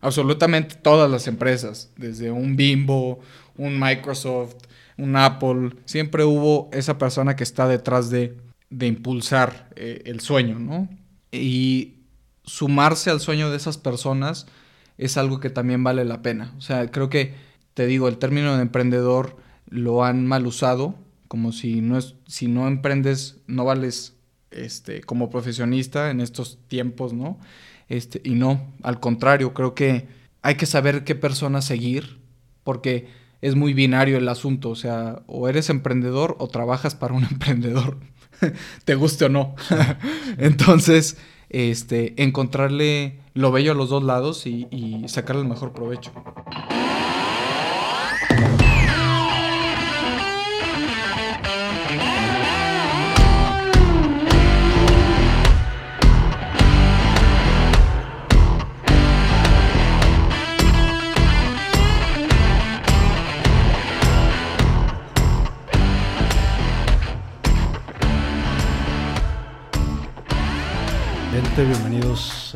[0.00, 3.20] absolutamente todas las empresas, desde un Bimbo,
[3.56, 4.56] un Microsoft,
[4.96, 8.36] un Apple, siempre hubo esa persona que está detrás de,
[8.70, 10.88] impulsar eh, el sueño, ¿no?
[11.32, 11.94] Y
[12.44, 14.46] sumarse al sueño de esas personas
[14.98, 16.52] es algo que también vale la pena.
[16.58, 17.34] O sea, creo que,
[17.74, 19.36] te digo, el término de emprendedor
[19.68, 20.94] lo han mal usado,
[21.26, 24.14] como si no, es, si no emprendes, no vales
[24.50, 27.38] este, como profesionista en estos tiempos, ¿no?
[27.90, 30.06] Este, y no, al contrario, creo que
[30.42, 32.20] hay que saber qué persona seguir,
[32.62, 33.08] porque
[33.42, 37.98] es muy binario el asunto, o sea, o eres emprendedor o trabajas para un emprendedor,
[38.84, 39.56] te guste o no.
[40.38, 46.12] Entonces, este, encontrarle lo bello a los dos lados y, y sacarle el mejor provecho.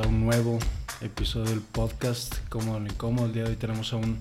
[0.04, 0.58] A un nuevo
[1.00, 3.26] episodio del podcast Cómodo ni Cómodo.
[3.26, 4.18] El día de hoy tenemos a un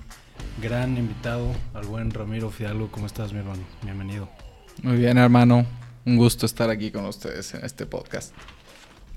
[0.62, 2.90] gran invitado, al buen Ramiro Fidalgo.
[2.90, 3.64] ¿Cómo estás, mi hermano?
[3.82, 4.30] Bienvenido.
[4.82, 5.66] Muy bien, hermano.
[6.06, 8.34] Un gusto estar aquí con ustedes en este podcast.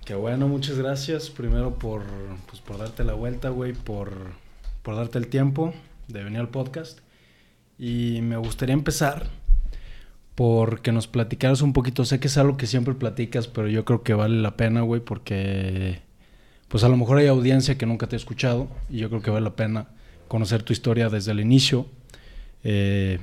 [0.05, 1.31] Qué bueno, muchas gracias.
[1.31, 2.03] Primero por,
[2.49, 4.13] pues, por darte la vuelta, güey, por,
[4.83, 5.73] por darte el tiempo
[6.09, 7.01] de venir al podcast.
[7.79, 9.27] Y me gustaría empezar
[10.35, 12.05] porque nos platicaras un poquito.
[12.05, 15.01] Sé que es algo que siempre platicas, pero yo creo que vale la pena, güey,
[15.01, 16.06] porque
[16.69, 19.31] pues a lo mejor hay audiencia que nunca te ha escuchado y yo creo que
[19.31, 19.89] vale la pena
[20.29, 21.87] conocer tu historia desde el inicio.
[22.65, 23.19] Eh,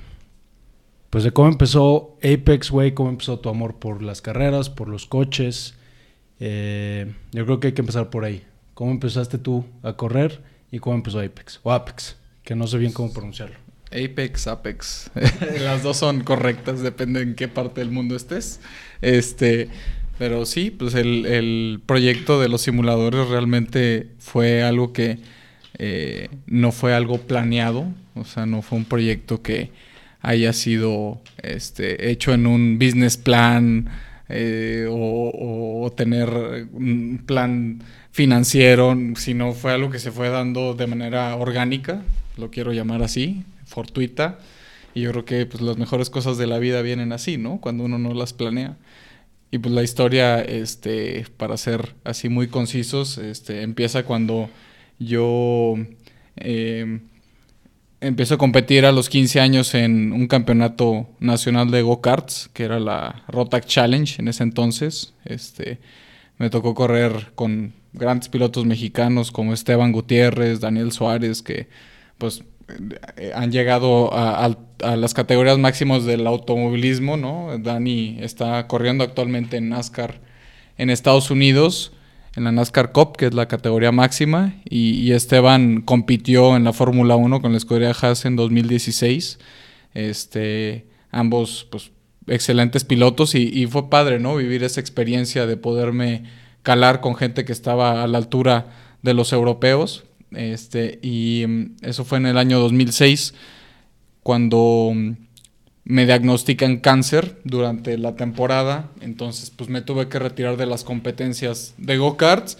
[1.10, 5.06] pues de cómo empezó Apex, güey, cómo empezó tu amor por las carreras, por los
[5.06, 5.76] coches.
[6.40, 8.44] Eh, yo creo que hay que empezar por ahí.
[8.74, 10.42] ¿Cómo empezaste tú a correr
[10.72, 11.60] y cómo empezó Apex?
[11.64, 13.58] O Apex, que no sé bien cómo pronunciarlo.
[13.92, 15.12] Apex, Apex.
[15.62, 18.60] Las dos son correctas, depende en qué parte del mundo estés.
[19.02, 19.70] Este,
[20.18, 25.20] pero sí, pues el, proyecto de los simuladores realmente fue algo que
[25.78, 29.72] eh, no fue algo planeado, o sea, no fue un proyecto que
[30.22, 33.90] haya sido este, hecho en un business plan
[34.30, 36.30] eh, o, o, tener
[36.72, 42.04] un plan financiero, sino fue algo que se fue dando de manera orgánica,
[42.38, 44.40] lo quiero llamar así, fortuita.
[44.96, 47.60] Y yo creo que pues, las mejores cosas de la vida vienen así, ¿no?
[47.60, 48.78] Cuando uno no las planea.
[49.54, 54.50] Y pues la historia, este, para ser así muy concisos, este, empieza cuando
[54.98, 55.76] yo
[56.38, 57.02] em,
[58.02, 62.80] empiezo a competir a los 15 años en un campeonato nacional de go-karts, que era
[62.80, 65.14] la Rotac Challenge en ese entonces.
[65.24, 65.78] Este,
[66.40, 71.68] me tocó correr con grandes pilotos mexicanos como Esteban Gutiérrez, Daniel Suárez, que
[72.18, 72.44] pues eh,
[73.34, 74.56] han llegado a,
[74.96, 77.58] las categorías máximas del automovilismo, ¿no?
[77.58, 80.22] Dani está corriendo actualmente en NASCAR
[80.78, 81.94] en Estados Unidos,
[82.36, 87.16] en la NASCAR Cup, que es la categoría máxima, y, Esteban compitió en la Fórmula
[87.16, 89.40] 1 con la escudería Haas en 2016.
[89.94, 91.92] Este, ambos, pues,
[92.28, 94.36] excelentes pilotos y, y fue padre, ¿no?
[94.36, 96.24] Vivir esa experiencia de poderme
[96.64, 98.68] calar con gente que estaba a la altura
[99.02, 103.34] de los europeos este, y mm, eso fue en el año 2006,
[104.22, 105.12] cuando mm,
[105.86, 108.90] me diagnostican cáncer durante la temporada.
[109.02, 112.58] Entonces, pues me tuve que retirar de las competencias de go-karts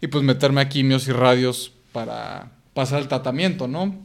[0.00, 3.96] y pues meterme a quimios y radios para pasar el tratamiento, ¿no?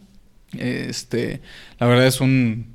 [0.57, 1.41] Este,
[1.79, 2.67] la verdad es un,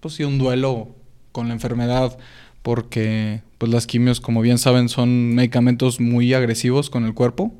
[0.00, 0.94] pues sí, un duelo
[1.32, 2.16] con la enfermedad
[2.62, 7.52] porque pues las quimios, como bien saben, son medicamentos muy agresivos con el cuerpo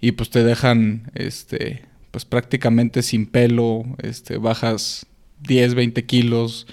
[0.00, 5.06] y pues te dejan este pues prácticamente sin pelo, este bajas
[5.42, 6.66] 10, 20 kilos,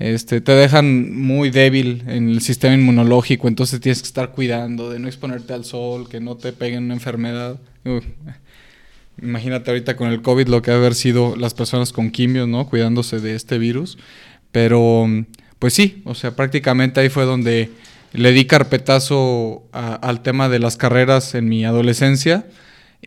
[0.00, 4.98] este te dejan muy débil en el sistema inmunológico, entonces tienes que estar cuidando de
[4.98, 7.60] no exponerte al sol, que no te peguen una enfermedad.
[9.22, 12.66] imagínate ahorita con el COVID lo que ha haber sido las personas con quimios, ¿no?
[12.66, 13.98] Cuidándose de este virus.
[14.50, 15.06] Pero,
[15.58, 17.70] pues sí, o sea, prácticamente ahí fue donde
[18.12, 22.46] le di carpetazo al tema de las carreras en mi adolescencia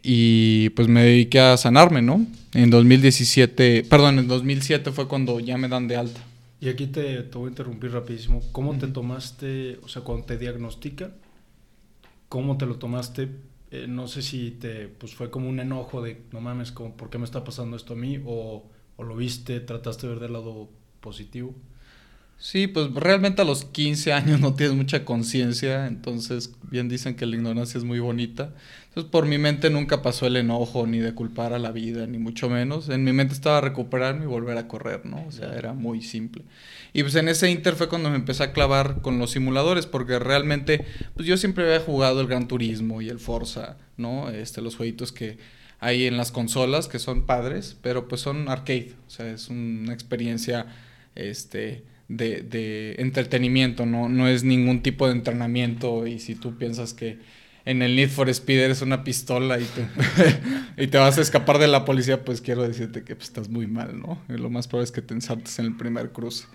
[0.01, 2.25] y pues me dediqué a sanarme, ¿no?
[2.53, 6.21] En 2017, perdón, en 2007 fue cuando ya me dan de alta.
[6.59, 8.41] Y aquí te, te voy a interrumpir rapidísimo.
[8.51, 11.11] ¿Cómo te tomaste, o sea, cuando te diagnostica,
[12.29, 13.29] cómo te lo tomaste?
[13.71, 17.17] Eh, no sé si te, pues fue como un enojo de, no mames, ¿por qué
[17.17, 18.21] me está pasando esto a mí?
[18.25, 20.69] O, o lo viste, trataste de ver del lado
[21.01, 21.53] positivo.
[22.43, 27.25] Sí, pues realmente a los 15 años no tienes mucha conciencia, entonces bien dicen que
[27.25, 28.53] la ignorancia es muy bonita.
[28.89, 32.17] Entonces por mi mente nunca pasó el enojo ni de culpar a la vida, ni
[32.17, 32.89] mucho menos.
[32.89, 35.25] En mi mente estaba recuperarme y volver a correr, ¿no?
[35.25, 36.43] O sea, era muy simple.
[36.91, 40.19] Y pues en ese inter fue cuando me empecé a clavar con los simuladores, porque
[40.19, 40.85] realmente,
[41.15, 44.29] pues yo siempre había jugado el Gran Turismo y el Forza, ¿no?
[44.29, 45.37] Este, los jueguitos que
[45.79, 49.93] hay en las consolas, que son padres, pero pues son arcade, o sea, es una
[49.93, 50.65] experiencia,
[51.15, 54.09] este de, de, entretenimiento, ¿no?
[54.09, 57.19] no es ningún tipo de entrenamiento y si tú piensas que
[57.65, 59.87] en el Need for Speed eres una pistola y te,
[60.83, 63.67] y te vas a escapar de la policía, pues quiero decirte que pues, estás muy
[63.67, 64.21] mal, ¿no?
[64.27, 66.45] lo más probable es que te ensartes en el primer cruce.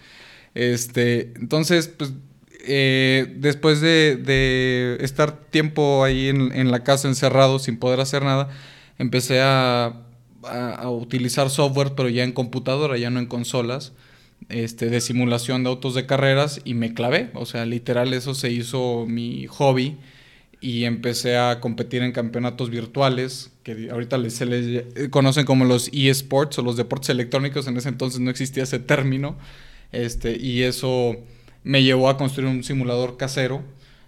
[0.55, 2.13] Este, entonces, pues
[2.67, 8.23] eh, después de, de, estar tiempo ahí en, en, la casa encerrado sin poder hacer
[8.23, 8.49] nada,
[8.99, 10.03] empecé a,
[10.43, 13.93] a, a utilizar software, pero ya en computadora, ya no en consolas
[14.49, 17.31] este, de simulación de autos de carreras y me clavé.
[17.35, 19.97] O sea, literal eso se hizo mi hobby
[20.61, 26.59] y empecé a competir en campeonatos virtuales, que ahorita se les conocen como los eSports
[26.59, 29.37] o los deportes electrónicos, en ese entonces no existía ese término,
[29.93, 31.17] este, y eso
[31.63, 33.63] me llevó a construir un simulador casero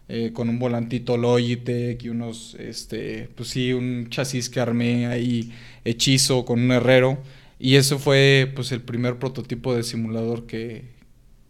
[0.09, 5.53] eh, con un volantito Logitech y unos, este, pues sí, un chasis que armé ahí
[5.85, 7.19] hechizo con un herrero
[7.60, 10.98] y eso fue pues el primer prototipo de simulador que,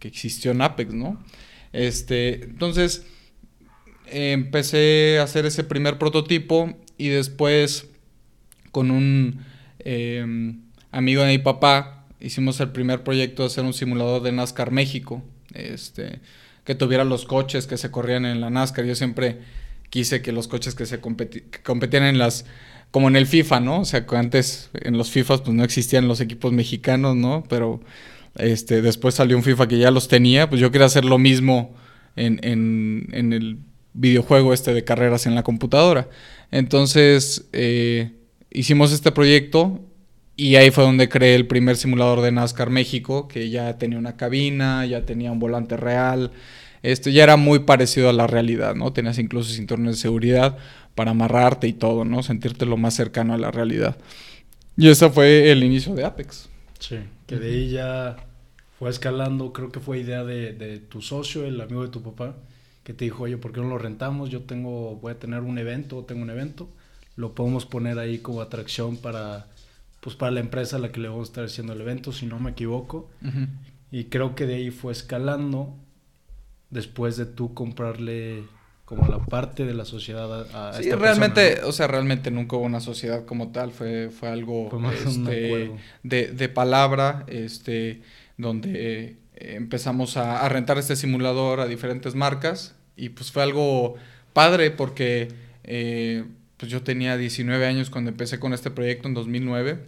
[0.00, 1.22] existió en Apex, ¿no?
[1.72, 3.06] Este, entonces
[4.06, 7.90] empecé a hacer ese primer prototipo y después
[8.72, 9.44] con un
[9.78, 14.72] em, amigo de mi papá hicimos el primer proyecto de hacer un simulador de NASCAR
[14.72, 15.22] México,
[15.54, 16.20] este,
[16.64, 18.84] que tuviera los coches que se corrían en la NASCAR.
[18.84, 19.38] Yo siempre
[19.90, 22.46] quise que los coches que se competían en las
[22.90, 23.80] como en el FIFA, ¿no?
[23.80, 27.44] O sea, que antes en los FIFAs pues no existían los equipos mexicanos, ¿no?
[27.48, 27.80] Pero
[28.36, 31.74] este, después salió un FIFA que ya los tenía, pues yo quería hacer lo mismo
[32.16, 33.58] en, en, en el
[33.92, 36.08] videojuego este de carreras en la computadora.
[36.50, 38.12] Entonces eh,
[38.50, 39.80] hicimos este proyecto
[40.36, 44.16] y ahí fue donde creé el primer simulador de NASCAR México, que ya tenía una
[44.16, 46.32] cabina, ya tenía un volante real.
[46.82, 48.92] Esto ya era muy parecido a la realidad, ¿no?
[48.92, 50.56] Tenías incluso cinturones de seguridad
[50.94, 52.22] para amarrarte y todo, ¿no?
[52.22, 53.98] Sentirte lo más cercano a la realidad.
[54.76, 56.48] Y ese fue el inicio de Apex.
[56.78, 56.96] Sí,
[57.26, 58.16] que de ahí ya
[58.78, 62.34] fue escalando, creo que fue idea de, de, tu socio, el amigo de tu papá,
[62.82, 64.30] que te dijo, oye, ¿por qué no lo rentamos?
[64.30, 66.66] Yo tengo, voy a tener un evento, tengo un evento,
[67.16, 69.48] lo podemos poner ahí como atracción para,
[70.00, 72.24] pues para la empresa a la que le vamos a estar haciendo el evento, si
[72.24, 73.10] no me equivoco.
[73.92, 75.74] Y creo que de ahí fue escalando
[76.70, 78.44] después de tú comprarle
[78.90, 82.80] como la parte de la sociedad a, sí, realmente, o sea, realmente nunca hubo una
[82.80, 85.70] sociedad como tal, fue, fue algo este,
[86.02, 88.02] de, de, palabra, este,
[88.36, 93.94] donde eh, empezamos a, rentar este simulador a diferentes marcas y pues fue algo
[94.32, 95.28] padre porque
[95.62, 96.24] eh,
[96.56, 99.86] pues yo tenía 19 años cuando empecé con este proyecto en 2009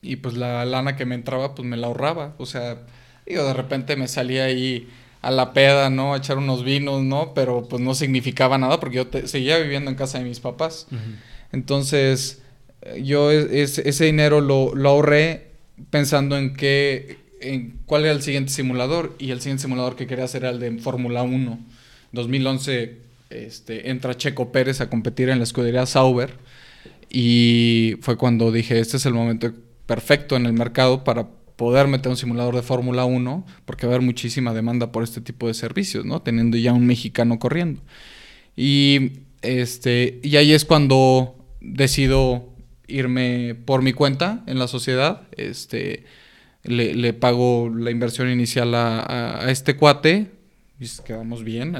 [0.00, 2.86] y pues la lana que me entraba pues me la ahorraba, o sea,
[3.26, 4.88] digo, de repente me salía ahí
[5.22, 6.14] a la peda, ¿no?
[6.14, 7.32] A echar unos vinos, ¿no?
[7.32, 10.88] Pero pues no significaba nada porque yo seguía viviendo en casa de mis papás.
[11.52, 12.42] Entonces,
[13.02, 15.52] yo ese dinero lo, lo, ahorré
[15.90, 20.24] pensando en qué, en cuál era el siguiente simulador y el siguiente simulador que quería
[20.24, 21.58] hacer era el de Fórmula 1.
[22.10, 22.98] 2011
[23.30, 26.34] este, entra Checo Pérez a competir en la escudería Sauber
[27.08, 29.52] y fue cuando dije, este es el momento
[29.86, 31.28] perfecto en el mercado para
[31.62, 35.20] poder meter un simulador de Fórmula 1, porque va a haber muchísima demanda por este
[35.20, 36.20] tipo de servicios, ¿no?
[36.20, 37.80] Teniendo ya un mexicano corriendo.
[38.56, 42.48] Y, este, y ahí es cuando decido
[42.88, 45.28] irme por mi cuenta en la sociedad.
[45.36, 46.04] Este,
[46.64, 50.32] le, pago la inversión inicial a, este cuate.
[50.80, 51.76] Y quedamos bien,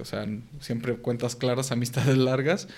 [0.00, 0.28] o sea,
[0.60, 2.68] siempre cuentas claras, amistades largas.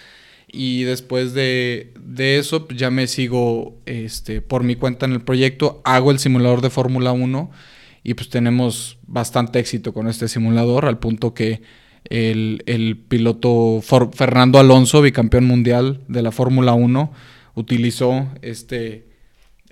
[0.49, 5.81] Y después de, eso, pues, ya me sigo este, por mi cuenta en el proyecto,
[5.85, 7.51] hago el simulador de Fórmula 1
[8.05, 11.63] y pues tenemos bastante éxito con este simulador, al punto que
[12.05, 17.13] el, piloto Fernando Alonso, bicampeón mundial de la Fórmula 1,
[17.57, 19.09] utilizó este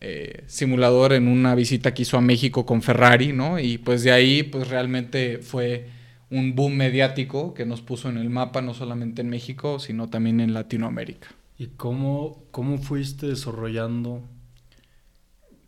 [0.00, 3.60] eh, simulador en una visita que hizo a México con Ferrari, ¿no?
[3.60, 5.86] Y pues de ahí, pues realmente fue
[6.34, 10.40] un boom mediático que nos puso en el mapa no solamente en México, sino también
[10.40, 11.28] en Latinoamérica.
[11.58, 14.20] ¿Y cómo, cómo fuiste desarrollando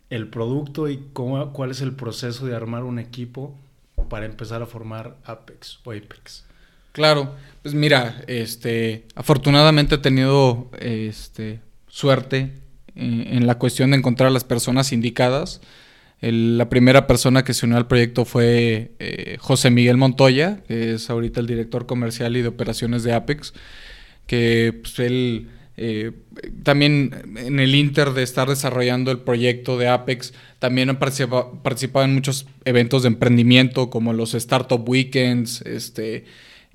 [0.09, 3.55] el producto y cómo, cuál es el proceso de armar un equipo
[4.09, 6.45] para empezar a formar Apex o Apex?
[6.91, 12.51] Claro, pues mira, este, afortunadamente he tenido este, suerte
[12.95, 15.61] en, en la cuestión de encontrar a las personas indicadas.
[16.21, 21.09] La primera persona que se unió al proyecto fue eh, José Miguel Montoya, que es
[21.09, 23.53] ahorita el director comercial y de operaciones de Apex,
[24.25, 26.11] que pues, él eh,
[26.63, 32.15] también en el Inter de estar desarrollando el proyecto de Apex, también ha participado, en
[32.15, 36.25] muchos eventos de emprendimiento como los Startup Weekends, este,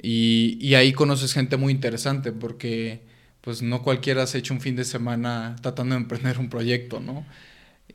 [0.00, 3.00] y, ahí conoces gente muy interesante porque
[3.40, 7.26] pues no cualquiera se echa un fin de semana tratando de emprender un proyecto, ¿no?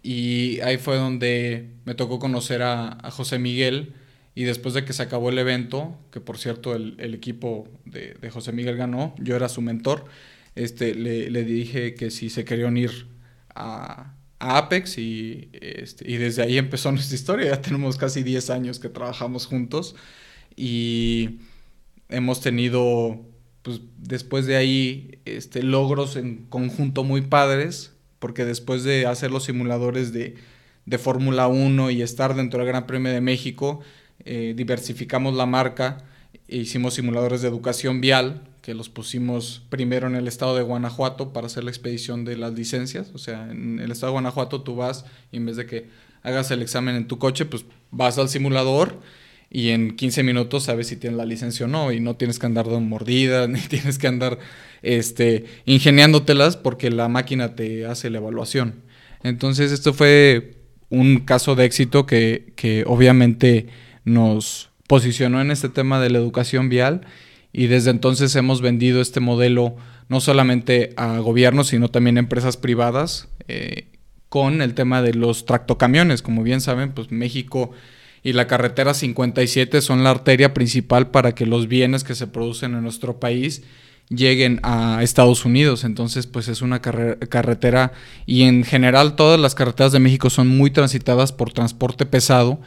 [0.10, 3.94] Y ahí fue donde me tocó conocer a, José Miguel.
[4.36, 8.54] Y después de que se acabó el evento, que por cierto el, equipo de, José
[8.54, 10.06] Miguel ganó, yo era su mentor,
[10.56, 13.08] este, le, dije que si se quería unir
[13.54, 17.48] a, Apex y, este, y desde ahí empezó nuestra historia.
[17.48, 19.94] Ya tenemos casi 10 años que trabajamos juntos
[20.56, 21.40] y
[22.08, 23.26] hemos tenido,
[23.62, 29.46] pues después de ahí, este, logros en conjunto muy padres porque después de hacer los
[29.46, 30.36] simuladores de,
[30.86, 33.82] de Fórmula 1 y estar dentro del Gran Premio de México,
[34.26, 36.00] eh, diversificamos la marca
[36.48, 41.32] e hicimos simuladores de educación vial, que los pusimos primero en el estado de Guanajuato
[41.32, 43.12] para hacer la expedición de las licencias.
[43.14, 45.88] O sea, en el estado de Guanajuato tú vas y en vez de que
[46.24, 49.00] hagas el examen en tu coche, pues vas al simulador
[49.58, 52.46] y en 15 minutos sabes si tienes la licencia o no y no tienes que
[52.46, 54.38] andar de mordida ni tienes que andar
[54.84, 58.84] este, ingeniándotelas porque la máquina te hace la evaluación.
[59.24, 60.58] Entonces esto fue
[60.90, 63.66] un caso de éxito que, que obviamente
[64.06, 67.08] nos posicionó en este tema de la educación vial
[67.52, 69.76] y desde entonces hemos vendido este modelo
[70.08, 73.88] no solamente a gobiernos sino también a empresas privadas eh,
[74.30, 76.22] con el tema de los tractocamiones.
[76.22, 77.72] Como bien saben, pues México
[78.28, 82.74] y la carretera 57 son la arteria principal para que los bienes que se producen
[82.74, 83.64] en nuestro país
[84.10, 85.86] lleguen a Estados Unidos.
[85.86, 87.94] Entonces, pues es una carretera
[88.26, 92.60] y en general todas las carreteras de México son muy transitadas por transporte pesado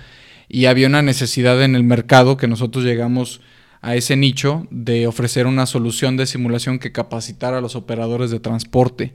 [0.49, 3.43] y había una necesidad en el mercado que nosotros llegamos
[3.83, 8.41] a ese nicho de ofrecer una solución de simulación que capacitara a los operadores de
[8.41, 9.13] transporte.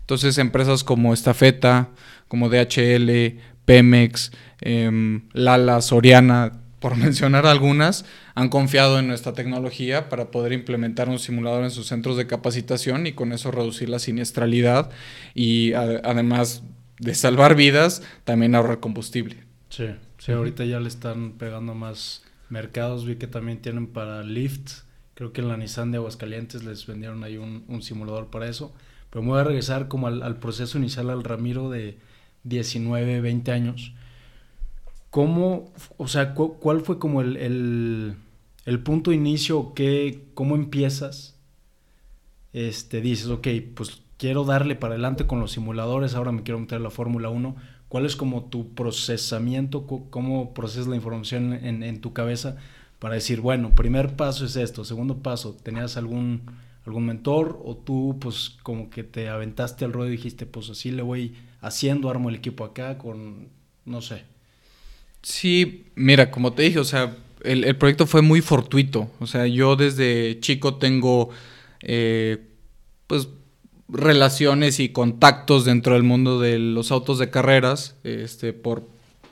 [0.00, 1.90] Entonces, empresas como Estafeta,
[2.26, 4.32] como DHL, Pemex,
[4.64, 8.04] em, Lala, Soriana, por mencionar algunas,
[8.34, 13.06] han confiado en nuestra tecnología para poder implementar un simulador en sus centros de capacitación
[13.06, 14.90] y con eso reducir la siniestralidad
[15.34, 16.62] y además
[16.98, 19.44] de salvar vidas, también ahorrar combustible.
[19.70, 19.86] Sí,
[20.18, 24.82] sí, ahorita ya le están pegando más mercados, vi que también tienen para Lyft,
[25.14, 28.74] creo que en la Nissan de Aguascalientes les vendieron ahí un, simulador para eso,
[29.08, 31.96] pero me voy a regresar como al, al proceso inicial al Ramiro de
[32.42, 33.94] 19, 20 años
[35.14, 38.16] ¿Cómo, o sea, cuál fue como el,
[38.64, 39.72] el, punto de inicio?
[39.72, 41.38] ¿qué, ¿Cómo empiezas?
[42.52, 46.78] Este, dices, ok, pues quiero darle para adelante con los simuladores, ahora me quiero meter
[46.78, 47.54] a la Fórmula 1.
[47.86, 49.86] ¿Cuál es como tu procesamiento?
[49.86, 52.56] ¿Cómo procesas la información en, en, tu cabeza
[52.98, 56.42] para decir, bueno, primer paso es esto, segundo paso, ¿tenías algún,
[56.86, 60.90] algún mentor o tú pues como que te aventaste al ruedo y dijiste, pues así
[60.90, 63.50] le voy haciendo, armo el equipo acá con,
[63.84, 64.33] no sé?
[65.24, 69.10] Sí, mira, como te dije, o sea, el, proyecto fue muy fortuito.
[69.20, 71.30] O sea, yo desde chico tengo,
[71.80, 72.38] eh,
[73.06, 73.28] pues,
[73.88, 78.86] relaciones y contactos dentro del mundo de los autos de carreras, este, por,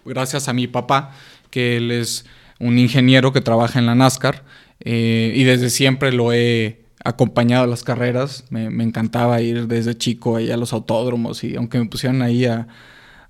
[0.06, 1.14] gracias a mi papá,
[1.50, 2.24] que él es
[2.58, 4.44] un ingeniero que trabaja en la NASCAR,
[4.80, 8.44] eh, y desde siempre lo he acompañado a las carreras.
[8.48, 12.66] Me, encantaba ir desde chico a los autódromos y aunque me pusieran ahí a,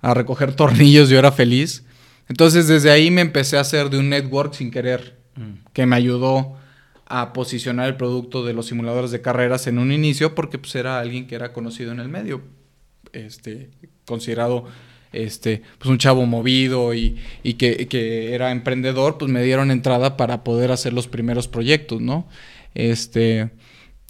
[0.01, 1.83] a recoger tornillos, yo era feliz.
[2.29, 5.71] Entonces desde ahí me empecé a hacer de un network sin querer, mm.
[5.73, 6.57] que me ayudó
[7.05, 10.99] a posicionar el producto de los simuladores de carreras en un inicio porque pues era
[10.99, 12.41] alguien que era conocido en el medio,
[13.11, 13.69] este,
[14.05, 14.65] considerado
[15.11, 20.17] este, pues un chavo movido y, y que, que, era emprendedor, pues me dieron entrada
[20.17, 22.27] para poder hacer los primeros proyectos, ¿no?
[22.73, 23.51] Este,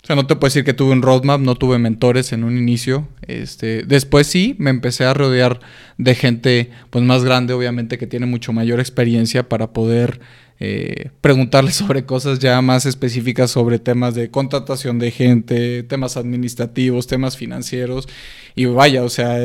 [0.04, 2.58] o sea, no te puedo decir que tuve un roadmap, no tuve mentores en un
[2.58, 3.08] inicio.
[3.26, 5.62] Este, después sí, me empecé a rodear
[5.98, 10.20] de gente pues más grande, obviamente, que tiene mucho mayor experiencia para poder
[10.60, 17.08] eh, preguntarle sobre cosas ya más específicas sobre temas de contratación de gente, temas administrativos,
[17.08, 18.10] temas financieros.
[18.56, 19.38] Y vaya, o sea,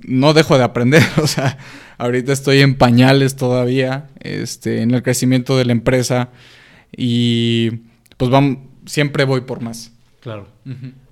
[0.00, 1.04] no dejo de aprender.
[1.22, 1.58] O sea,
[1.98, 6.30] ahorita estoy en pañales todavía, este, en el crecimiento de la empresa.
[6.96, 7.82] Y
[8.16, 9.91] pues vamos, siempre voy por más.
[10.22, 10.46] Claro.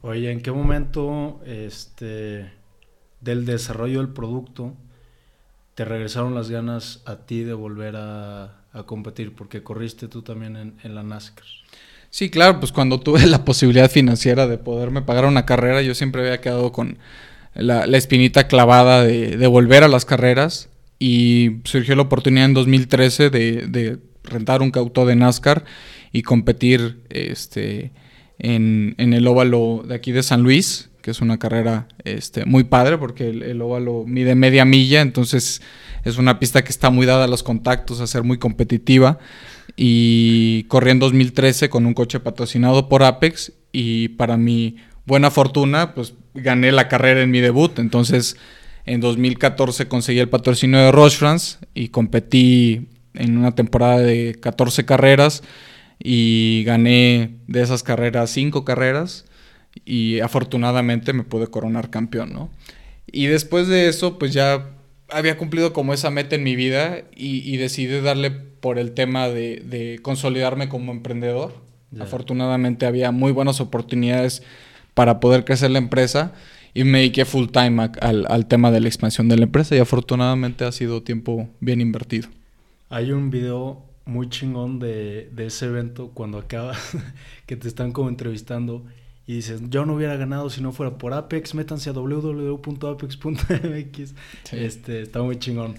[0.03, 2.49] Oye, ¿en qué momento este,
[3.21, 4.77] del desarrollo del producto
[5.75, 8.55] te regresaron las ganas a ti de volver a,
[8.87, 9.35] competir?
[9.35, 11.45] Porque corriste tú también en, la NASCAR.
[12.09, 16.23] Sí, claro, pues cuando tuve la posibilidad financiera de poderme pagar una carrera, yo siempre
[16.23, 16.99] había quedado con
[17.55, 20.69] la, espinita clavada de, volver a las carreras.
[21.01, 25.65] y surgió la oportunidad en 2013 de, de rentar un auto de NASCAR
[26.13, 27.91] y competir este,
[28.41, 32.99] en, el óvalo de aquí de San Luis, que es una carrera este, muy padre
[32.99, 35.63] porque el, el, óvalo mide media milla, entonces
[36.05, 39.19] es una pista que está muy dada a los contactos, a ser muy competitiva.
[39.77, 45.95] Y corrí en 2013 con un coche patrocinado por Apex y para mi buena fortuna,
[45.95, 47.79] pues gané la carrera en mi debut.
[47.79, 48.37] Entonces
[48.87, 54.85] en 2014 conseguí el patrocinio de Roche France y competí en una temporada de 14
[54.85, 55.43] carreras
[56.03, 59.27] y gané de esas carreras 5 carreras
[59.85, 62.51] y afortunadamente me pude coronar campeón, ¿no?
[63.07, 64.71] Y después de eso, pues ya
[65.09, 69.29] había cumplido como esa meta en mi vida y, y decidí darle por el tema
[69.29, 71.55] de, de consolidarme como emprendedor.
[71.93, 72.05] Yeah.
[72.05, 74.43] Afortunadamente había muy buenas oportunidades
[74.95, 76.33] para poder crecer la empresa
[76.73, 79.79] y me dediqué full time al, al, tema de la expansión de la empresa y
[79.79, 82.29] afortunadamente ha sido tiempo bien invertido.
[82.91, 86.75] Hay un video muy chingón de, de ese evento cuando acaba,
[87.47, 88.85] que te están como entrevistando
[89.27, 93.35] y dices, yo no hubiera ganado si no fuera por Apex, métanse a www.apex.mx.
[94.45, 94.57] Sí.
[94.57, 95.77] Este, está muy chingón.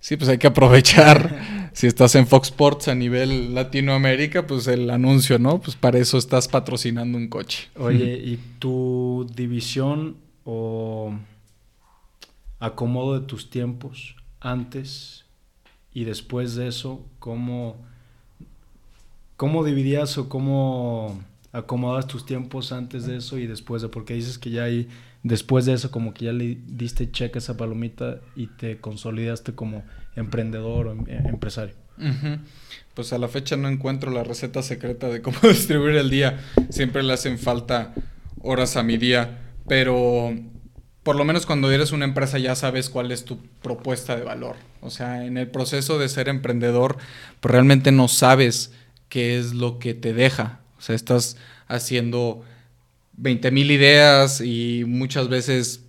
[0.00, 1.70] Sí, pues hay que aprovechar.
[1.74, 5.60] si estás en Fox Sports a nivel Latinoamérica, pues el anuncio, ¿no?
[5.60, 7.68] Pues para eso estás patrocinando un coche.
[7.76, 11.14] Oye, ¿y tu división o
[12.58, 15.21] acomodo de tus tiempos antes
[15.94, 17.76] y después de eso, cómo,
[19.36, 21.22] cómo dividías o cómo
[21.52, 24.88] acomodabas tus tiempos antes de eso y después de, porque dices que ya hay,
[25.22, 29.54] después de eso como que ya le diste check a esa palomita y te consolidaste
[29.54, 29.84] como
[30.16, 31.74] emprendedor o em, empresario.
[31.98, 32.38] Uh -huh.
[32.94, 36.40] Pues a la fecha no encuentro la receta secreta de cómo distribuir el día.
[36.70, 37.94] Siempre le hacen falta
[38.40, 40.34] horas a mi día, pero
[41.02, 44.56] por lo menos cuando eres una empresa ya sabes cuál es tu propuesta de valor.
[44.80, 46.96] O sea, en el proceso de ser emprendedor,
[47.40, 48.72] pues realmente no sabes
[49.08, 50.60] qué es lo que te deja.
[50.78, 52.42] O sea, estás haciendo
[53.14, 55.84] 20 mil ideas y muchas veces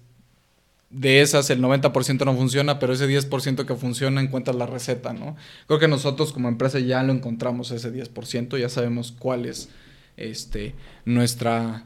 [0.89, 5.35] de esas el 90% no funciona, pero ese 10% que funciona encuentras la receta, ¿no?
[5.67, 9.69] Creo que nosotros como empresa ya lo encontramos ese 10%, ya sabemos cuál es
[10.17, 11.83] este, nuestra,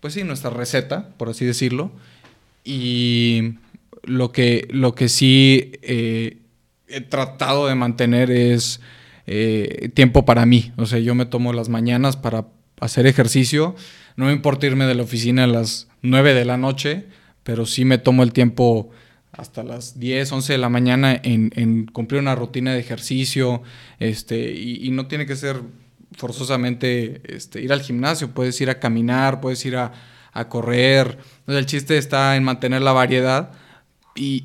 [0.00, 1.92] pues sí, nuestra receta, por así decirlo.
[2.64, 3.54] Y
[4.04, 6.38] lo que, lo que sí eh,
[6.88, 8.80] he tratado de mantener es
[9.26, 10.72] eh, tiempo para mí.
[10.76, 12.46] O sea, yo me tomo las mañanas para
[12.80, 13.74] hacer ejercicio.
[14.16, 17.06] No me importa irme de la oficina a las 9 de la noche,
[17.42, 18.90] pero sí me tomo el tiempo
[19.32, 23.62] hasta las 10, 11 de la mañana en, cumplir una rutina de ejercicio.
[23.98, 25.62] Este, y, y no tiene que ser
[26.12, 29.92] forzosamente este, ir al gimnasio, puedes ir a caminar, puedes ir a,
[30.32, 31.18] a correr.
[31.46, 33.52] El chiste está en mantener la variedad
[34.14, 34.44] y,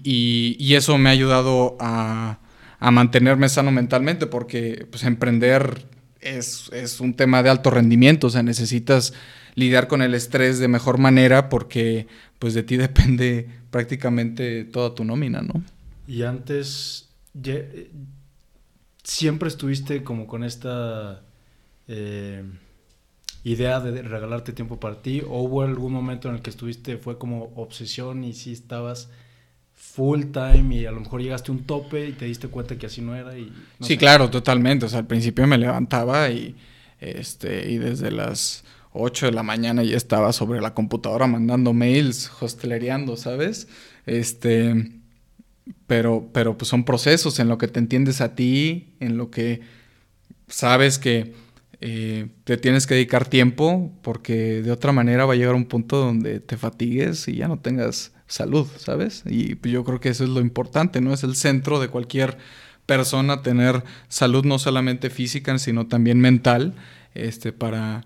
[0.59, 2.39] y, eso me ha ayudado a,
[2.79, 5.85] a, mantenerme sano mentalmente porque pues, emprender
[6.21, 9.13] es, es, un tema de alto rendimiento, o sea, necesitas
[9.55, 12.07] lidiar con el estrés de mejor manera porque
[12.39, 15.63] pues de ti depende prácticamente toda tu nómina, ¿no?
[16.07, 17.09] Y antes,
[19.03, 21.23] siempre estuviste como con esta...
[21.87, 22.43] Eh
[23.45, 27.19] idea de regalarte tiempo para ti o hubo algún momento en el que estuviste fue
[27.19, 29.09] como obsesión y sí estabas
[29.75, 32.87] full time y a lo mejor llegaste a un tope y te diste cuenta que
[32.87, 33.45] así no era y
[33.79, 33.97] no sí sé.
[33.99, 36.55] claro totalmente o sea al principio me levantaba y
[36.99, 42.31] este y desde las 8 de la mañana ya estaba sobre la computadora mandando mails
[42.41, 43.67] hostelereando sabes
[44.07, 44.91] este
[45.85, 49.61] pero pero pues son procesos en lo que te entiendes a ti en lo que
[50.47, 51.44] sabes que
[51.81, 55.97] eh, te tienes que dedicar tiempo porque de otra manera va a llegar un punto
[55.97, 59.23] donde te fatigues y ya no tengas salud, ¿sabes?
[59.25, 61.13] Y pues yo creo que eso es lo importante, ¿no?
[61.13, 62.37] Es el centro de cualquier
[62.85, 66.75] persona tener salud no solamente física, sino también mental,
[67.13, 68.05] este, para,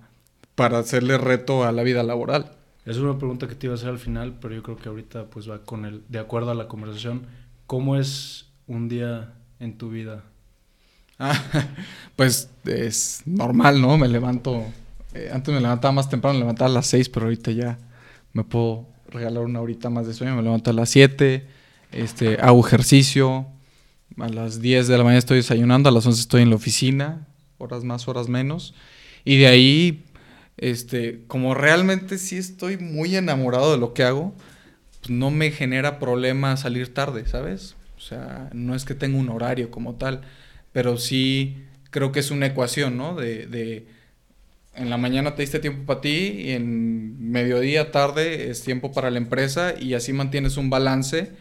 [0.55, 2.53] para hacerle reto a la vida laboral.
[2.86, 5.25] Es una pregunta que te iba a hacer al final, pero yo creo que ahorita
[5.29, 7.27] pues va con el, de acuerdo a la conversación,
[7.67, 10.23] ¿cómo es un día en tu vida
[12.15, 13.97] Pues es normal, ¿no?
[13.97, 14.65] Me levanto.
[15.13, 17.77] Eh, antes me levantaba más temprano, me levantaba a las 6, pero ahorita ya
[18.34, 20.36] me puedo regalar una horita más de sueño.
[20.36, 21.47] Me levanto a las 7,
[21.91, 23.47] este, hago ejercicio.
[24.17, 27.25] A las 10 de la mañana estoy desayunando, a las 11 estoy en la oficina,
[27.58, 28.73] horas más, horas menos.
[29.23, 30.03] Y de ahí,
[30.58, 34.34] este, como realmente sí estoy muy enamorado de lo que hago,
[34.99, 37.77] pues no me genera problema salir tarde, ¿sabes?
[37.97, 40.21] O sea, no es que tenga un horario como tal
[40.71, 41.58] pero sí
[41.91, 43.15] creo que es una ecuación, ¿no?
[43.15, 43.88] De, de,
[44.75, 49.12] en la mañana te diste tiempo para ti y en mediodía, tarde es tiempo para
[49.12, 51.32] la empresa y así mantienes un balance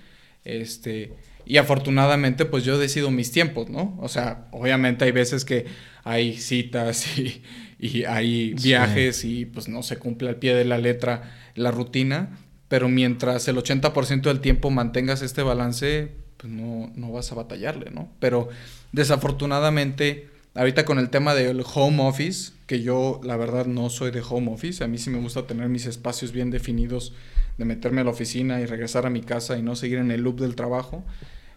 [0.45, 1.13] este,
[1.45, 3.97] Y afortunadamente, pues yo decido mis tiempos, ¿no?
[4.01, 5.67] O sea, obviamente hay veces que
[6.05, 7.43] hay citas y,
[7.79, 12.39] y hay viajes y pues no se cumple al pie de la letra la rutina,
[12.69, 17.91] pero mientras el 80% del tiempo mantengas este balance, pues no, no vas a batallarle,
[17.91, 18.09] ¿no?
[18.19, 18.49] Pero
[18.93, 24.23] desafortunadamente, ahorita con el tema del home office, que yo la verdad no soy de
[24.27, 27.13] home office, a mí sí me gusta tener mis espacios bien definidos
[27.59, 30.23] de meterme a la oficina y regresar a mi casa y no seguir en el
[30.23, 31.05] loop del trabajo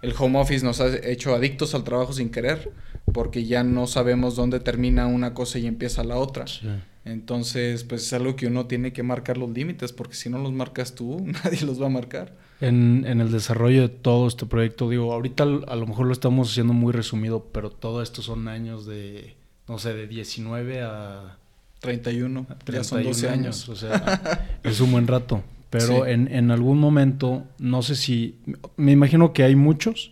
[0.01, 2.71] el home office nos ha hecho adictos al trabajo sin querer,
[3.13, 6.45] porque ya no sabemos dónde termina una cosa y empieza la otra.
[7.05, 10.51] Entonces, pues es algo que uno tiene que marcar los límites, porque si no los
[10.51, 12.33] marcas tú, nadie los va a marcar.
[12.61, 16.51] En, en el desarrollo de todo este proyecto, digo, ahorita a lo mejor lo estamos
[16.51, 19.35] haciendo muy resumido, pero todo esto son años de,
[19.67, 21.37] no sé, de 19 a...
[21.81, 23.67] 31, ya son 12 años.
[23.67, 23.69] años.
[23.69, 25.43] O sea, es un buen rato.
[25.71, 28.37] Pero en, en, algún momento, no sé si,
[28.75, 30.11] me imagino que hay muchos,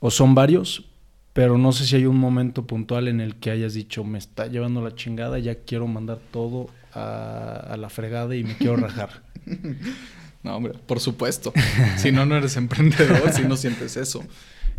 [0.00, 0.84] o son varios,
[1.32, 4.46] pero no sé si hay un momento puntual en el que hayas dicho, me está
[4.46, 9.22] llevando la chingada, ya quiero mandar todo a, a la fregada y me quiero rajar.
[10.48, 11.52] no, hombre, por supuesto.
[11.96, 14.24] si no, no eres emprendedor, si no sientes eso.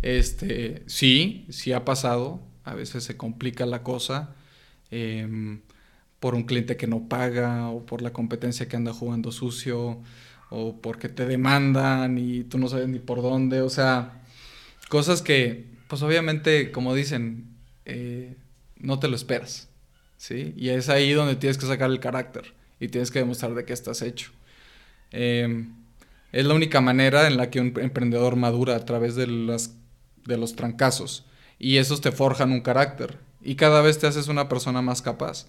[0.02, 2.40] Este, sí, sí ha pasado.
[2.64, 4.34] A veces se complica la cosa.
[4.90, 5.60] Eh,
[6.18, 10.00] por un cliente que no paga o por la competencia que anda jugando sucio
[10.50, 14.20] o porque te demandan y tú no sabes ni por dónde, o sea,
[14.88, 17.46] cosas que pues obviamente como dicen,
[17.86, 18.36] eh,
[18.76, 19.68] no te lo esperas,
[20.18, 20.52] ¿sí?
[20.56, 23.72] Y es ahí donde tienes que sacar el carácter y tienes que demostrar de qué
[23.72, 24.32] estás hecho.
[25.12, 25.74] Em,
[26.32, 29.74] es la única manera en la que un emprendedor madura a través de, las,
[30.26, 31.26] de los trancazos
[31.58, 35.46] y esos te forjan un carácter y cada vez te haces una persona más capaz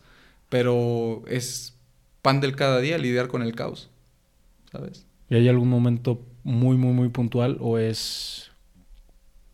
[0.51, 1.75] pero es
[2.21, 3.89] pan del cada día lidiar con el caos,
[4.69, 5.05] ¿sabes?
[5.29, 8.51] ¿Y hay algún momento muy, muy, muy puntual o es,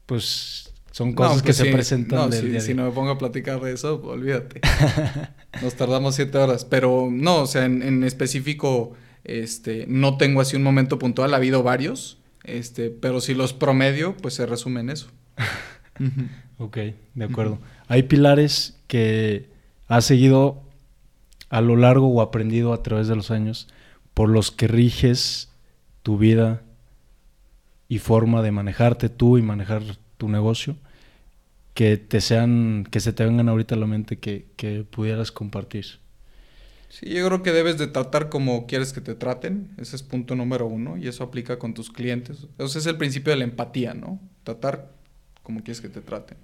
[0.08, 3.18] pues, son cosas que pues se presentan no, del si, Si no me pongo a
[3.20, 4.62] platicar de eso, olvídate.
[5.62, 8.94] Nos tardamos siete horas, pero no, o sea, en, específico,
[9.24, 14.16] este, no tengo así un momento puntual, ha habido varios, este, pero si los promedio,
[14.18, 15.08] pues se resume en eso.
[16.58, 16.78] ok,
[17.14, 17.60] de acuerdo.
[17.88, 19.50] Hay pilares que
[19.88, 20.64] has seguido
[21.50, 23.68] a lo largo o aprendido a través de los años
[24.14, 25.50] por los que riges
[26.04, 26.62] tu vida
[27.88, 29.84] y forma de manejarte tú y manejar
[30.18, 30.76] tu negocio
[31.74, 36.00] que te sean que se te vengan ahorita a la mente que, que pudieras compartir
[37.00, 39.70] Sí, yo creo que debes de tratar como quieres que te traten.
[39.78, 42.48] Ese es punto número uno y eso aplica con tus clientes.
[42.58, 44.20] Ese es el principio de la empatía, ¿no?
[44.44, 44.92] Tratar
[45.44, 46.40] como quieres que te traten.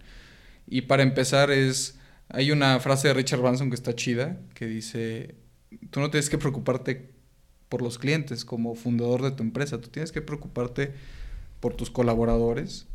[0.67, 1.97] Y para empezar es
[2.29, 5.33] hay una frase de Richard Branson que está chida, que dice,
[5.89, 7.09] tú no tienes que preocuparte
[7.67, 10.93] por los clientes como fundador de tu empresa, tú tienes que preocuparte
[11.61, 12.85] por tus colaboradores,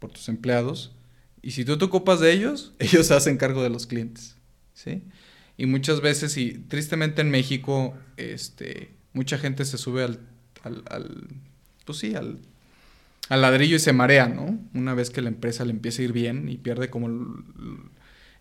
[0.00, 0.92] por tus empleados,
[1.40, 4.34] y si tú te ocupas de ellos, ellos se hacen cargo de los clientes,
[4.74, 5.04] ¿sí?
[5.56, 10.20] Y muchas veces, y tristemente en México, este, mucha gente se sube al,
[10.62, 11.28] al, al
[11.84, 12.40] pues sí, al,
[13.28, 14.58] al ladrillo y se marea, ¿no?
[14.74, 17.08] Una vez que la empresa le empieza a ir bien y pierde como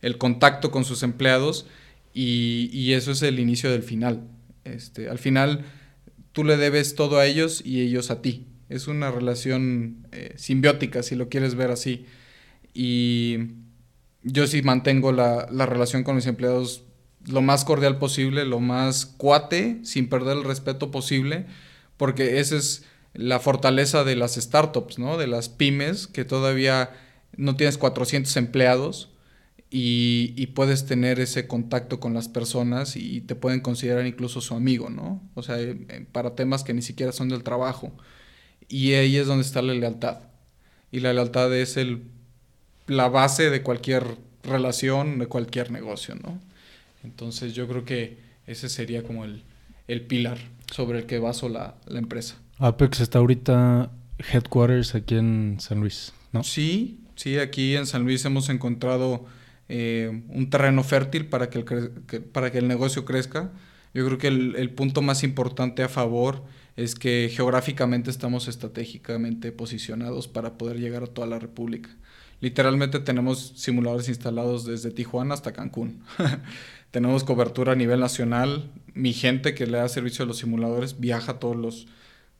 [0.01, 1.67] el contacto con sus empleados
[2.13, 4.27] y, eso es el inicio del final.
[4.63, 5.65] Este, al final
[6.31, 8.47] tú le debes todo a ellos y ellos a ti.
[8.69, 12.05] Es una relación eh, simbiótica, si lo quieres ver así.
[12.73, 13.37] Y
[14.23, 16.83] yo sí mantengo la, la, relación con mis empleados
[17.27, 21.45] lo más cordial posible, lo más cuate, sin perder el respeto posible,
[21.97, 22.83] porque esa es
[23.13, 25.17] la fortaleza de las startups, ¿no?
[25.17, 26.91] De las pymes, que todavía
[27.37, 29.09] no tienes 400 empleados,
[29.77, 34.89] y, puedes tener ese contacto con las personas y te pueden considerar incluso su amigo,
[34.89, 35.21] ¿no?
[35.33, 37.91] O sea, eh, eh, para temas que ni siquiera son del trabajo.
[38.69, 40.19] Y ahí es donde está la lealtad.
[40.91, 42.03] Y la lealtad es el,
[42.87, 46.39] la base de cualquier relación, de cualquier negocio, ¿no?
[47.05, 49.43] Entonces yo creo que ese sería como el,
[49.87, 50.37] el pilar
[50.73, 52.35] sobre el que baso la, la empresa.
[52.57, 53.91] Apex está ahorita
[54.33, 56.43] headquarters aquí en San Luis, ¿no?
[56.43, 59.25] Sí, sí, aquí en San Luis hemos encontrado
[59.67, 63.51] eh, un terreno fértil para que, el para que el negocio crezca.
[63.93, 66.43] Yo creo que el, punto más importante a favor
[66.75, 71.89] es que geográficamente estamos estratégicamente posicionados para poder llegar a toda la República.
[72.45, 76.03] Literalmente tenemos simuladores instalados desde Tijuana hasta Cancún.
[76.91, 78.71] tenemos cobertura a nivel nacional.
[78.93, 81.87] Mi gente que le da servicio a los simuladores viaja todos los,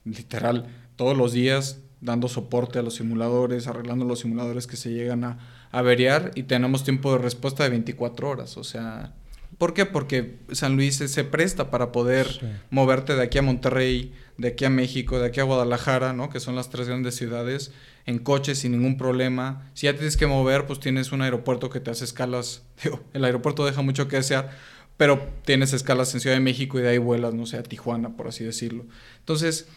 [0.03, 5.23] literal, todos los días dando soporte a los simuladores, arreglando los simuladores que se llegan
[5.23, 5.39] a
[5.71, 8.57] averiar y tenemos tiempo de respuesta de 24 horas.
[8.57, 9.15] O sea,
[9.58, 9.86] ¿Por qué?
[9.86, 14.69] Porque San Luis se presta para poder moverte de aquí a Monterrey, de aquí a
[14.69, 16.29] México, de aquí a Guadalajara, ¿no?
[16.29, 17.71] Que son las tres grandes ciudades,
[18.05, 19.71] en coche sin ningún problema.
[19.73, 22.63] Si ya tienes que mover, pues tienes un aeropuerto que te hace escalas.
[22.84, 24.51] Digo, el aeropuerto deja mucho que desear,
[24.97, 28.17] pero tienes escalas en Ciudad de México y de ahí vuelas, no sé, a Tijuana,
[28.17, 28.86] por así decirlo.
[29.19, 29.67] Entonces,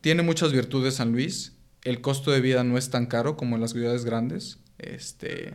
[0.00, 1.52] tiene muchas virtudes San Luis.
[1.82, 4.58] El costo de vida no es tan caro como en las ciudades grandes.
[4.78, 5.54] Este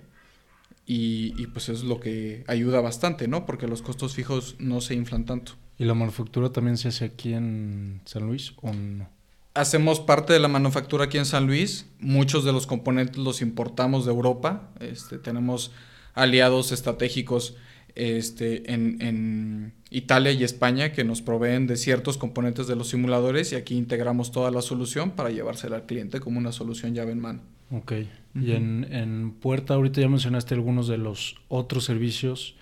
[0.85, 3.45] y, pues es lo que ayuda bastante, ¿no?
[3.45, 5.53] Porque los costos fijos no se inflan tanto.
[5.77, 9.09] ¿Y la manufactura también se hace aquí en San Luis o no?
[9.53, 11.85] Hacemos parte de la manufactura aquí en San Luis.
[11.99, 14.71] Muchos de los componentes los importamos de Europa.
[14.79, 15.71] Este, tenemos
[16.15, 17.55] aliados estratégicos
[17.95, 23.51] este, en, en, Italia y España que nos proveen de ciertos componentes de los simuladores
[23.51, 27.19] y aquí integramos toda la solución para llevársela al cliente como una solución llave en
[27.19, 27.41] mano.
[27.69, 27.93] Ok.
[28.35, 32.55] Y en, en, Puerta, ahorita ya mencionaste algunos de los otros servicios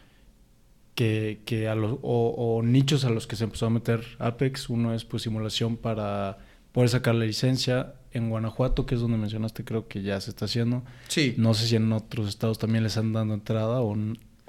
[0.95, 4.69] que, que a los, o, nichos a los que se empezó a meter Apex.
[4.69, 6.39] Uno es pues simulación para
[6.73, 7.95] poder sacar la licencia.
[8.13, 10.84] En Guanajuato, que es donde mencionaste, creo que ya se está haciendo.
[11.07, 11.34] Sí.
[11.38, 13.95] No sé si en otros estados también les han dado entrada o...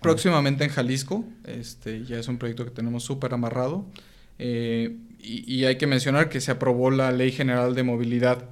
[0.01, 3.87] Próximamente en Jalisco, este, ya es un proyecto que tenemos súper amarrado.
[4.41, 8.49] Eh, y, y hay que mencionar que se aprobó la Ley General de Movilidad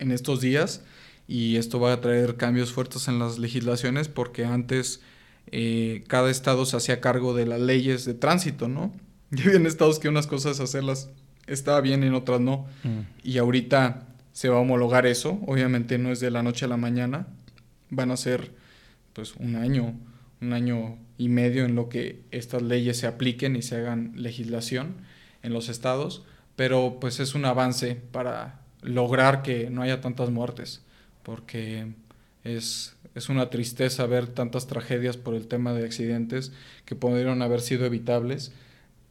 [0.00, 0.82] en estos días
[1.28, 5.00] y esto va a traer cambios fuertes en las legislaciones porque antes
[5.48, 8.92] eh, cada estado se hacía cargo de las leyes de tránsito, ¿no?
[9.32, 11.10] Y había estados que unas cosas hacerlas
[11.46, 12.66] estaba bien y en otras no.
[12.84, 13.00] Mm.
[13.24, 16.76] Y ahorita se va a homologar eso, obviamente no es de la noche a la
[16.76, 17.26] mañana,
[17.90, 18.52] van a ser
[19.12, 19.94] pues un año,
[20.42, 24.96] un año y medio en lo que estas leyes se apliquen y se hagan legislación
[25.42, 26.22] en los estados,
[26.54, 30.84] pero pues es un avance para lograr que no haya tantas muertes,
[31.26, 31.88] porque
[32.44, 36.52] es, es una tristeza ver tantas tragedias por el tema de accidentes
[36.84, 38.52] que pudieron haber sido evitables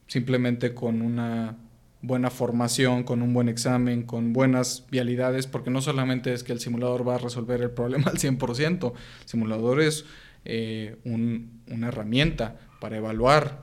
[0.06, 1.58] simplemente con una
[2.00, 6.60] buena formación, con un buen examen, con buenas vialidades, porque no solamente es que el
[6.60, 10.06] simulador va a resolver el problema al 100%, el simulador es
[10.46, 13.60] eh, una herramienta para evaluar,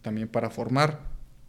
[0.00, 1.00] también para formar,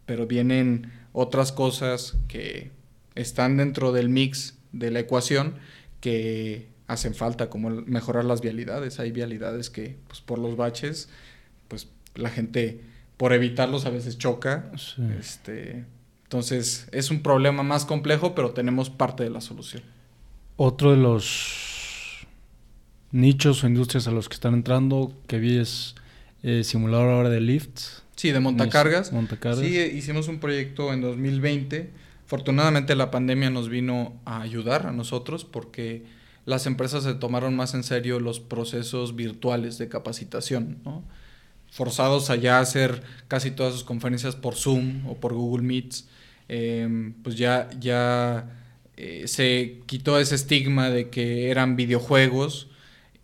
[0.04, 2.72] pero vienen otras cosas que
[3.14, 5.54] están dentro del mix de la ecuación
[6.02, 8.98] que hacen falta, como mejorar las vialidades.
[9.00, 11.08] Hay vialidades que, pues, por los baches,
[11.68, 12.82] pues la gente,
[13.16, 14.70] por evitarlos, a veces choca.
[15.18, 15.86] Este,
[16.24, 19.82] entonces, es un problema más complejo, pero tenemos parte de la solución.
[20.56, 22.26] Otro de los
[23.12, 25.94] nichos o industrias a los que están entrando, que vi es
[26.42, 28.02] eh, simulador ahora de lifts.
[28.16, 29.12] Sí, de montacargas.
[29.12, 29.60] montacargas.
[29.60, 32.01] Sí, hicimos un proyecto en 2020
[32.32, 36.06] Afortunadamente la pandemia nos vino a ayudar a nosotros porque
[36.46, 40.78] las empresas se tomaron más en serio los procesos virtuales de capacitación,
[41.70, 46.08] forzados allá a hacer casi todas sus conferencias por Zoom o por Google Meets,
[46.48, 48.48] em, pues ya, ya
[48.96, 52.70] eh, se quitó ese estigma de que eran videojuegos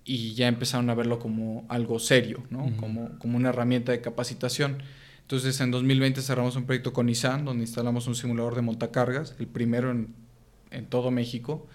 [0.04, 2.42] y ya empezaron a verlo como algo serio,
[2.78, 4.82] como, como una herramienta de capacitación.
[5.28, 9.46] Entonces en 2020 cerramos un proyecto con Nissan donde instalamos un simulador de montacargas, el
[9.46, 11.66] primero en, todo México,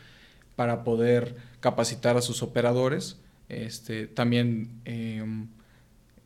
[0.56, 3.20] para poder capacitar a sus operadores.
[3.50, 5.50] Este, también em,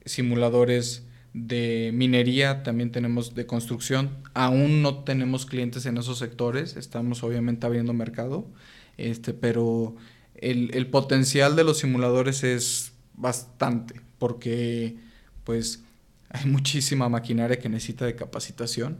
[0.06, 4.10] simuladores de minería, también tenemos de construcción.
[4.34, 8.48] Aún no tenemos clientes en esos sectores, estamos obviamente abriendo mercado,
[8.96, 9.98] este, pero
[10.36, 14.96] el, el potencial de los simuladores es bastante, porque
[15.44, 15.84] pues
[16.30, 19.00] hay muchísima maquinaria que necesita de capacitación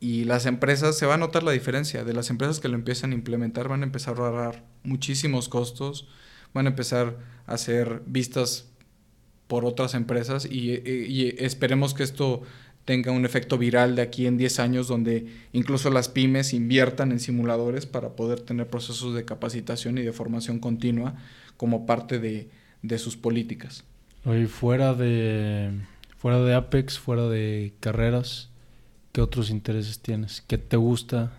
[0.00, 3.12] y las empresas, se va a notar la diferencia, de las empresas que lo empiezan
[3.12, 6.08] a implementar van a empezar a ahorrar muchísimos costos,
[6.52, 8.68] van a empezar a hacer vistas
[9.46, 12.42] por otras empresas y, esperemos que esto
[12.84, 17.18] tenga un efecto viral de aquí en 10 años donde incluso las pymes inviertan en
[17.18, 21.14] simuladores para poder tener procesos de capacitación y de formación continua
[21.56, 22.50] como parte de,
[22.82, 23.84] de sus políticas.
[24.48, 25.70] Fuera de
[26.24, 28.48] Fuera de Apex, fuera de carreras,
[29.12, 30.42] ¿qué otros intereses tienes?
[30.46, 31.34] ¿Qué te gusta?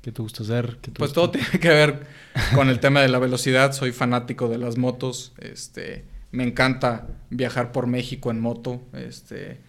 [0.00, 0.78] ¿Qué te gusta hacer?
[0.96, 2.06] pues todo tiene que ver
[2.54, 3.72] con el tema de la velocidad.
[3.72, 5.34] Soy fanático de las motos.
[5.36, 8.80] Este, me encanta viajar por México en moto.
[8.94, 9.60] Este,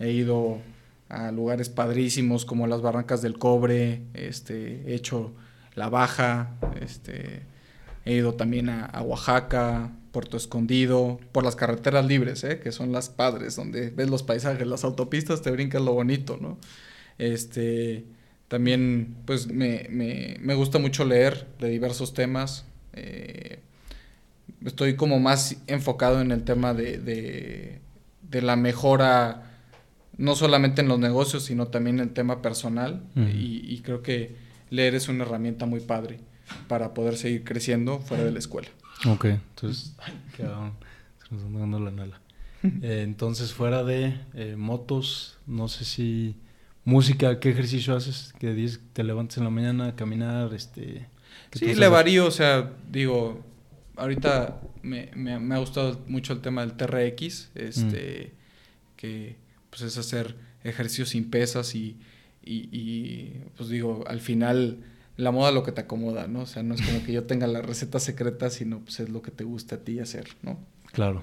[0.00, 0.58] he ido
[1.08, 4.02] a lugares padrísimos como las Barrancas del Cobre.
[4.14, 5.34] Este, he hecho
[5.76, 6.56] la Baja.
[6.80, 7.42] Este,
[8.04, 12.60] he ido también a Oaxaca, Puerto Escondido, por las carreteras libres, ¿eh?
[12.60, 16.58] que son las padres, donde ves los paisajes, las autopistas, te brincas lo bonito, ¿no?
[17.18, 18.04] Este,
[18.48, 22.64] también, pues, me, me, me gusta mucho leer de diversos temas.
[22.94, 23.60] Eh,
[24.64, 27.80] estoy como más enfocado en el tema de,
[28.30, 29.52] de la mejora,
[30.16, 33.02] no solamente en los negocios, sino también en el tema personal.
[33.16, 34.34] y, creo que
[34.70, 36.20] leer es una herramienta muy padre
[36.68, 38.68] para poder seguir creciendo fuera de la escuela.
[39.06, 39.94] Ok, entonces,
[40.36, 42.20] se nos dando la nala.
[42.82, 46.36] Eh, entonces, fuera de eh, motos, no sé si
[46.84, 48.34] música, ¿qué ejercicio haces?
[48.38, 51.08] Que dices, te levantas en la mañana a caminar, este...
[51.52, 53.42] Sí, le varío, o sea, digo,
[53.96, 58.96] ahorita me, me, ha gustado mucho el tema del TRX, este, mm.
[58.96, 59.36] que
[59.70, 61.96] pues es hacer ejercicios sin pesas y,
[62.44, 64.84] y, y, pues digo, al final
[65.20, 66.40] la moda lo que te acomoda, ¿no?
[66.40, 69.22] O sea, no es como que yo tenga la receta secreta, sino pues es lo
[69.22, 70.58] que te gusta a ti hacer, ¿no?
[70.92, 71.22] Claro.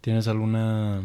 [0.00, 1.02] ¿Tienes alguna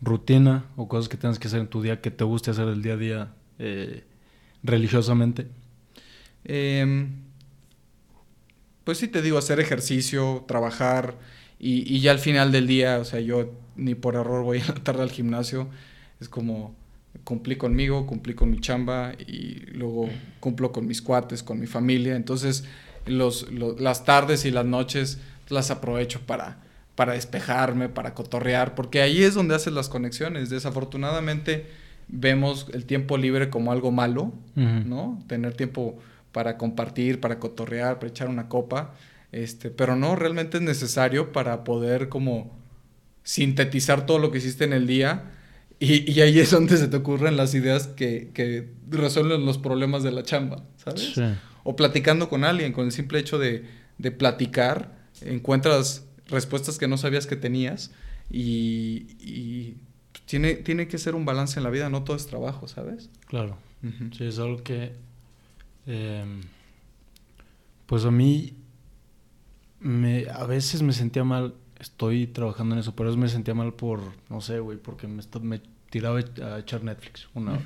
[0.00, 2.82] rutina o cosas que tengas que hacer en tu día que te guste hacer el
[2.82, 4.04] día a día eh,
[4.62, 5.46] religiosamente?
[6.44, 7.22] Em,
[8.84, 11.16] pues sí, te digo, hacer ejercicio, trabajar
[11.58, 14.66] y, y, ya al final del día, o sea, yo ni por error voy a
[14.66, 15.68] la tarde al gimnasio,
[16.20, 16.74] es como
[17.24, 20.08] cumplí conmigo, cumplí con mi chamba y luego
[20.40, 22.64] cumplo con mis cuates, con mi familia, entonces
[23.06, 25.18] los, las tardes y las noches
[25.48, 26.58] las aprovecho para
[26.98, 30.50] para despejarme, para cotorrear, porque ahí es donde haces las conexiones.
[30.50, 31.64] Desafortunadamente
[32.08, 35.22] vemos el tiempo libre como algo malo, ¿no?
[35.28, 35.96] Tener tiempo
[36.32, 38.94] para compartir, para cotorrear, para echar una copa,
[39.30, 42.50] este, pero no, realmente es necesario para poder como
[43.22, 45.22] sintetizar todo lo que hiciste en el día
[45.80, 50.10] y, ahí es donde se te ocurren las ideas que, que resuelven los problemas de
[50.10, 51.14] la chamba, ¿sabes?
[51.62, 53.64] O platicando con alguien, con el simple hecho de,
[53.98, 57.92] de platicar, encuentras respuestas que no sabías que tenías
[58.30, 59.76] y,
[60.26, 63.08] tiene, tiene que ser un balance en la vida, no todo es trabajo, ¿sabes?
[63.26, 63.56] Claro.
[64.16, 64.92] Sí, es algo que...
[65.86, 66.42] Em,
[67.86, 68.54] pues a mí
[69.80, 73.54] me, a veces me sentía mal, estoy trabajando en eso, pero a veces me sentía
[73.54, 75.60] mal por, no sé, güey, porque me, me
[75.90, 77.62] tiraba a echar Netflix una hora.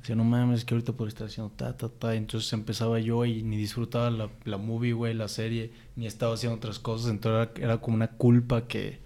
[0.00, 2.14] Decía, no mames, que ahorita puedo estar haciendo ta, ta, ta.
[2.14, 6.56] Entonces empezaba yo y ni disfrutaba la, la movie, güey, la serie, ni estaba haciendo
[6.56, 7.10] otras cosas.
[7.10, 9.00] Entonces era, como una culpa que,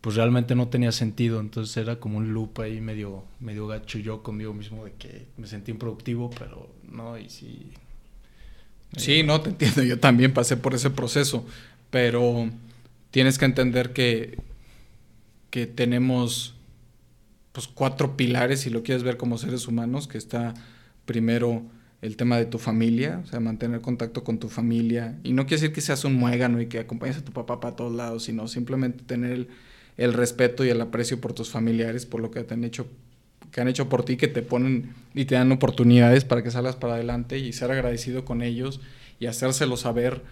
[0.00, 1.40] pues realmente no tenía sentido.
[1.40, 5.46] Entonces era como un loop ahí medio, medio gacho yo conmigo mismo de que me
[5.46, 7.72] sentí improductivo, pero no, y sí.
[8.96, 9.82] Sí, no, te entiendo.
[9.84, 11.46] Yo también pasé por ese proceso,
[11.90, 12.50] pero
[13.10, 14.38] tienes que entender que,
[15.50, 16.54] que tenemos
[17.52, 20.54] pues, cuatro pilares, si lo quieres ver como seres humanos, que está
[21.04, 21.62] primero
[22.02, 25.18] el tema de tu familia, o sea, mantener contacto con tu familia.
[25.22, 27.76] Y no quiere decir que seas un muégano y que acompañes a tu papá para
[27.76, 29.48] todos lados, sino simplemente tener
[29.96, 32.86] el, respeto y el aprecio por tus familiares, por lo que te han hecho
[33.50, 36.76] que han hecho por ti, que te ponen y te dan oportunidades para que salgas
[36.76, 38.80] para adelante y ser agradecido con ellos
[39.18, 40.22] y hacérselo saber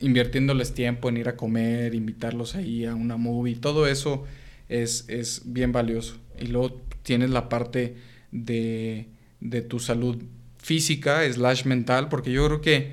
[0.00, 4.24] invirtiéndoles tiempo en ir a comer, invitarlos ahí a una movie, todo eso
[4.68, 6.16] es, es bien valioso.
[6.38, 7.96] Y luego tienes la parte
[8.30, 9.08] de,
[9.40, 10.22] de tu salud
[10.58, 12.92] física, slash mental, porque yo creo que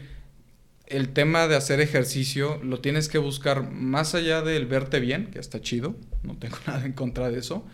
[0.88, 5.40] el tema de hacer ejercicio lo tienes que buscar más allá del verte bien, que
[5.40, 7.66] está chido, no tengo nada en contra de eso,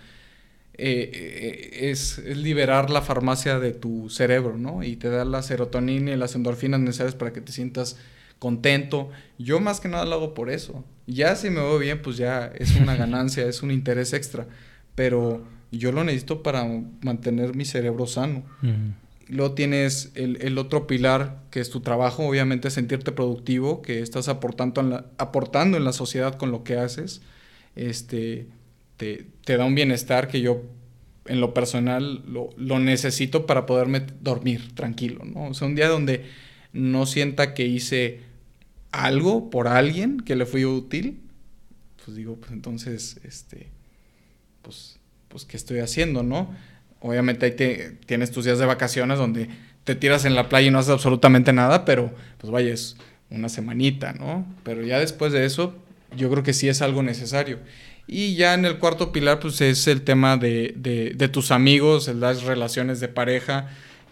[0.73, 4.83] eh, eh, es, es, liberar la farmacia de tu cerebro, ¿no?
[4.83, 7.97] Y te da la serotonina y las endorfinas necesarias para que te sientas
[8.41, 9.11] contento.
[9.37, 10.83] Yo más que nada lo hago por eso.
[11.05, 14.47] Ya si me veo bien, pues ya es una ganancia, es un interés extra.
[14.95, 16.67] Pero yo lo necesito para
[17.03, 18.43] mantener mi cerebro sano.
[19.27, 24.81] Luego tienes el, otro pilar, que es tu trabajo, obviamente sentirte productivo, que estás aportando
[24.81, 27.21] en la, aportando en la sociedad con lo que haces.
[27.75, 28.47] Este,
[28.97, 30.63] te, da un bienestar que yo,
[31.25, 35.49] en lo personal, lo, lo, necesito para poderme dormir tranquilo, ¿no?
[35.49, 36.25] O sea, un día donde
[36.73, 38.30] no sienta que hice
[38.91, 41.19] algo por alguien que le fui útil,
[42.03, 43.67] pues digo, pues entonces, este,
[44.61, 44.99] pues
[45.31, 46.53] pues, ¿qué estoy haciendo, no?
[46.99, 49.49] Obviamente ahí te, tienes tus días de vacaciones donde
[49.83, 52.97] te tiras en la playa y no haces absolutamente nada, pero pues vaya, es
[53.29, 54.45] una semanita, ¿no?
[54.63, 55.73] Pero ya después de eso,
[56.15, 57.59] yo creo que sí es algo necesario.
[58.07, 62.43] Y ya en el cuarto pilar, pues es el tema de, de, tus amigos, las
[62.43, 63.69] relaciones de pareja,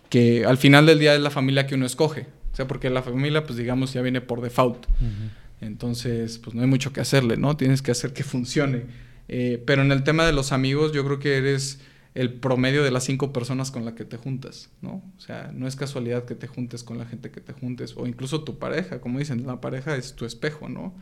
[0.09, 2.27] que al final del día es la familia que uno escoge.
[2.59, 4.85] O sea, porque la familia, pues digamos, ya viene por default.
[5.61, 7.55] Entonces, pues no hay mucho que hacerle, ¿no?
[7.55, 8.83] Tienes que hacer que funcione.
[9.29, 11.79] Eh, pero en el tema de los amigos, yo creo que eres
[12.15, 15.01] el promedio de las cinco personas con las que te juntas, ¿no?
[15.17, 18.07] O sea, no es casualidad que te juntes con la gente que te juntes, o
[18.07, 20.93] incluso tu pareja, como dicen, la pareja es tu espejo, ¿no?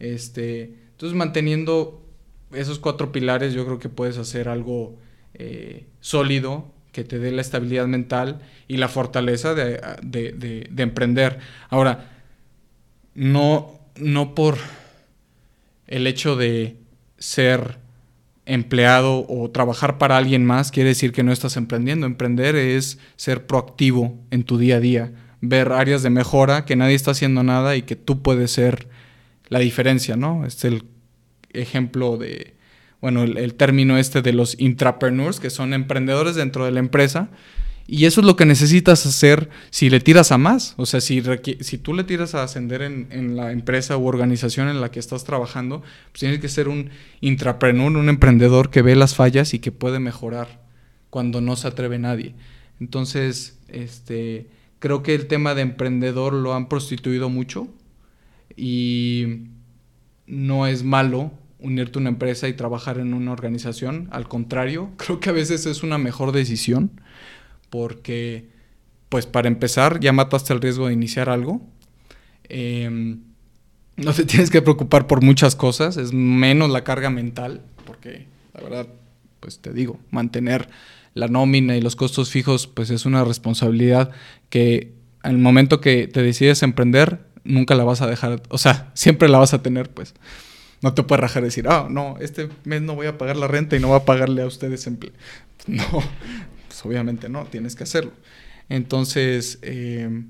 [0.00, 2.04] Este, entonces, manteniendo
[2.52, 4.98] esos cuatro pilares, yo creo que puedes hacer algo
[5.32, 11.38] eh, sólido que te dé la estabilidad mental y la fortaleza de, de emprender.
[11.68, 12.10] Ahora,
[13.14, 14.58] no, no por
[15.86, 16.76] el hecho de
[17.18, 17.78] ser
[18.46, 22.06] empleado o trabajar para alguien más quiere decir que no estás emprendiendo.
[22.06, 26.94] Emprender es ser proactivo en tu día a día, ver áreas de mejora que nadie
[26.94, 28.88] está haciendo nada y que tú puedes ser
[29.48, 30.46] la diferencia, ¿no?
[30.46, 30.84] Es el
[31.52, 32.54] ejemplo de,
[33.00, 37.30] bueno, el, término este de los intrapreneurs, que son emprendedores dentro de la empresa.
[37.86, 40.74] Y eso es lo que necesitas hacer si le tiras a más.
[40.76, 41.22] O sea, si,
[41.60, 45.24] si tú le tiras a ascender en, la empresa u organización en la que estás
[45.24, 46.90] trabajando, pues tienes que ser un
[47.20, 50.62] intrapreneur, un emprendedor que ve las fallas y que puede mejorar
[51.08, 52.34] cuando no se atreve nadie.
[52.78, 54.46] Entonces, este,
[54.78, 57.66] creo que el tema de emprendedor lo han prostituido mucho
[58.56, 59.46] y
[60.26, 61.32] no es malo
[61.62, 64.08] unirte a una empresa y trabajar en una organización.
[64.10, 66.90] Al contrario, creo que a veces es una mejor decisión
[67.70, 68.48] porque,
[69.08, 71.62] pues para empezar, ya mataste el riesgo de iniciar algo.
[72.48, 73.20] Em,
[73.96, 78.60] no te tienes que preocupar por muchas cosas, es menos la carga mental, porque la
[78.60, 78.88] verdad,
[79.40, 80.68] pues te digo, mantener
[81.14, 84.10] la nómina y los costos fijos, pues es una responsabilidad
[84.48, 84.92] que
[85.22, 89.38] al momento que te decides emprender, nunca la vas a dejar, o sea, siempre la
[89.38, 90.14] vas a tener, pues.
[90.82, 93.46] No te puedes rajar y decir, ah, no, este mes no voy a pagar la
[93.46, 95.12] renta y no voy a pagarle a ustedes empleo.
[95.66, 95.84] No,
[96.68, 98.12] pues obviamente no, tienes que hacerlo.
[98.70, 100.22] Entonces, eh,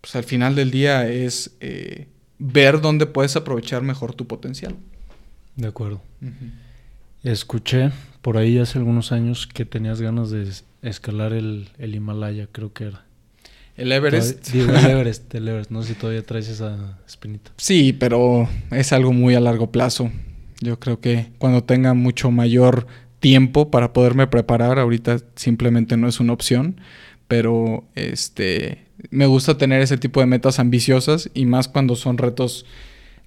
[0.00, 2.08] pues al final del día es eh,
[2.38, 4.74] ver dónde puedes aprovechar mejor tu potencial.
[5.54, 6.02] De acuerdo.
[7.22, 10.50] Escuché por ahí hace algunos años que tenías ganas de
[10.82, 13.04] escalar el, el Himalaya, creo que era.
[13.78, 14.54] El Everest.
[14.54, 15.70] el Everest, el Everest.
[15.70, 17.52] No sé si todavía traes esa espinita.
[17.56, 20.10] Sí, pero es algo muy a largo plazo.
[20.60, 22.86] Yo creo que cuando tenga mucho mayor
[23.20, 26.80] tiempo para poderme preparar, ahorita simplemente no es una opción.
[27.28, 32.66] Pero este me gusta tener ese tipo de metas ambiciosas y más cuando son retos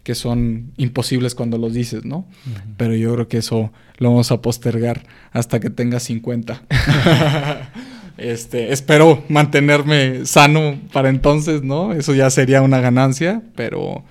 [0.03, 2.27] que son imposibles cuando los dices, ¿no?
[2.75, 6.63] Pero yo creo que eso lo vamos a postergar hasta que tenga 50.
[8.17, 11.93] Este, espero mantenerme sano para entonces, ¿no?
[11.93, 14.03] Eso ya sería una ganancia, pero,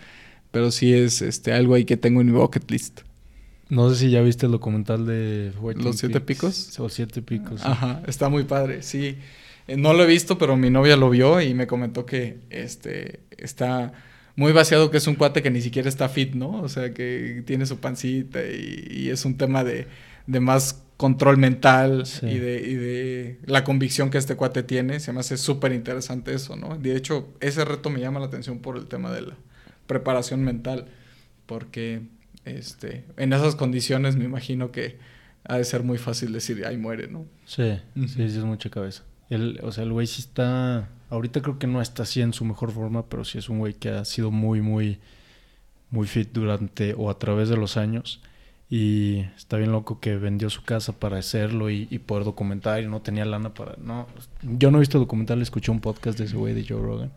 [0.51, 3.01] pero sí es este, algo ahí que tengo en mi bucket list.
[3.68, 6.76] No sé si ya viste el documental de Los siete picos.
[6.78, 7.64] Los siete picos.
[7.64, 9.16] Ajá, está muy padre, sí.
[9.68, 13.20] Eh, no lo he visto, pero mi novia lo vio y me comentó que este
[13.38, 13.92] está
[14.34, 16.61] muy vaciado, que es un cuate que ni siquiera está fit, ¿no?
[16.62, 19.86] O sea, que tiene su pancita y, y es un tema de,
[20.30, 25.00] de más control mental y, de, la convicción que este cuate tiene.
[25.00, 26.76] Se me hace súper interesante eso, ¿no?
[26.76, 29.36] De hecho, ese reto me llama la atención por el tema de la
[29.86, 30.86] preparación mental,
[31.46, 32.02] porque
[32.44, 34.98] este, en esas condiciones me imagino que
[35.44, 37.26] ha de ser muy fácil decir, ay, muere, ¿no?
[37.44, 39.02] Sí, sí, sí, es mucha cabeza.
[39.30, 42.44] El, o sea, el güey sí está, ahorita creo que no está así en su
[42.44, 45.00] mejor forma, pero sí es un güey que ha sido muy, muy,
[45.90, 48.20] muy fit durante o a través de los años.
[48.70, 53.02] Y está bien loco que vendió su casa para hacerlo y, poder documentar y no
[53.02, 53.74] tenía lana para...
[53.78, 54.06] No,
[54.42, 57.10] yo no he visto documental, escuché un podcast de ese güey de Joe Rogan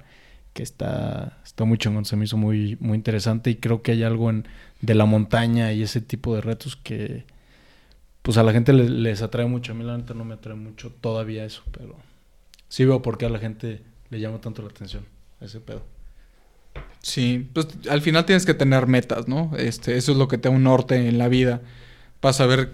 [0.53, 4.03] que está, está muy chingón, se me hizo muy, muy interesante y creo que hay
[4.03, 4.47] algo en,
[4.81, 7.25] de la montaña y ese tipo de retos que
[8.23, 9.73] pues a la gente les, atrae mucho.
[9.73, 11.97] A mí la neta no me atrae mucho todavía eso, pero
[12.69, 15.05] sí veo por qué a la gente le llama tanto la atención
[15.41, 15.83] ese pedo.
[17.01, 19.51] Sí, pues al final tienes que tener metas, ¿no?
[19.57, 21.61] Este, eso es lo que te da un norte en la vida.
[22.21, 22.71] Para saber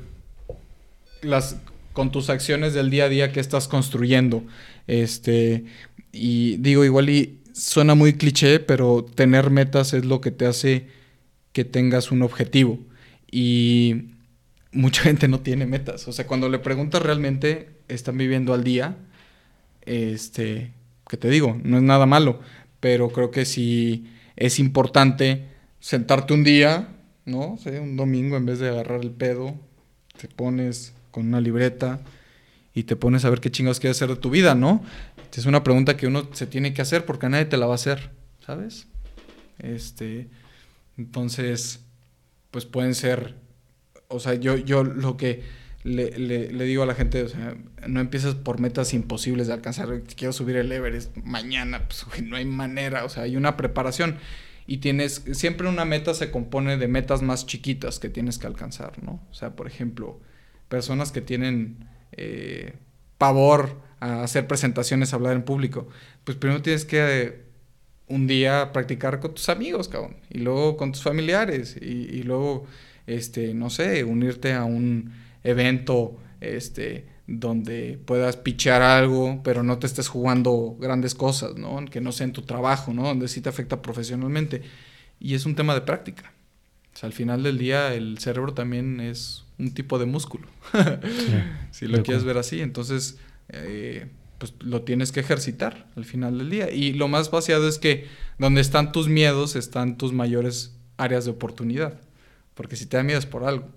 [1.22, 1.58] las,
[1.94, 4.44] con tus acciones del día a día que estás construyendo.
[4.88, 5.66] Este,
[6.12, 10.88] y digo, igual y suena muy cliché, pero tener metas es lo que te hace
[11.52, 12.80] que tengas un objetivo.
[13.32, 14.12] Y
[14.72, 16.08] mucha gente no tiene metas.
[16.08, 18.96] O sea, cuando le preguntas realmente, están viviendo al día,
[19.86, 20.72] este,
[21.08, 22.42] que te digo, no es nada malo,
[22.80, 25.46] pero creo que si es importante
[25.80, 26.90] sentarte un día,
[27.26, 27.58] ¿no?
[27.82, 29.56] un domingo, en vez de agarrar el pedo,
[30.20, 32.02] te pones con una libreta
[32.74, 34.84] y te pones a ver qué chingados quieres hacer de tu vida, ¿no?
[35.36, 37.76] Es una pregunta que uno se tiene que hacer porque nadie te la va a
[37.76, 38.10] hacer,
[38.46, 38.88] ¿sabes?
[39.60, 40.28] Este,
[40.98, 41.82] entonces,
[42.52, 43.36] pues pueden ser,
[44.08, 45.44] o sea, yo, yo lo que
[45.84, 47.56] le, le, digo a la gente, o sea,
[47.88, 50.02] no empieces por metas imposibles de alcanzar.
[50.16, 54.18] Quiero subir el Everest mañana, pues no hay manera, o sea, hay una preparación.
[54.68, 59.02] Y tienes, siempre una meta se compone de metas más chiquitas que tienes que alcanzar,
[59.02, 59.26] ¿no?
[59.32, 60.20] O sea, por ejemplo,
[60.68, 62.74] personas que tienen eh,
[63.18, 65.88] pavor a hacer presentaciones, a hablar en público,
[66.24, 67.44] pues primero tienes que eh,
[68.08, 72.66] un día practicar con tus amigos, cabrón, y luego con tus familiares, y, y luego,
[73.08, 75.12] este, no sé, unirte a un
[75.44, 81.84] evento este, donde puedas pichar algo, pero no te estés jugando grandes cosas, ¿no?
[81.86, 83.04] Que no sea en tu trabajo, ¿no?
[83.04, 84.64] Donde sí te afecta profesionalmente.
[85.20, 86.34] Y es un tema de práctica.
[86.94, 90.48] O sea, al final del día el cerebro también es un tipo de músculo.
[91.72, 93.20] si lo quieres ver así, entonces
[93.50, 96.72] eh, pues lo tienes que ejercitar al final del día.
[96.72, 98.08] Y lo más vaciado es que
[98.40, 102.02] donde están tus miedos están tus mayores áreas de oportunidad.
[102.56, 103.70] Porque si te da miedo es por algo.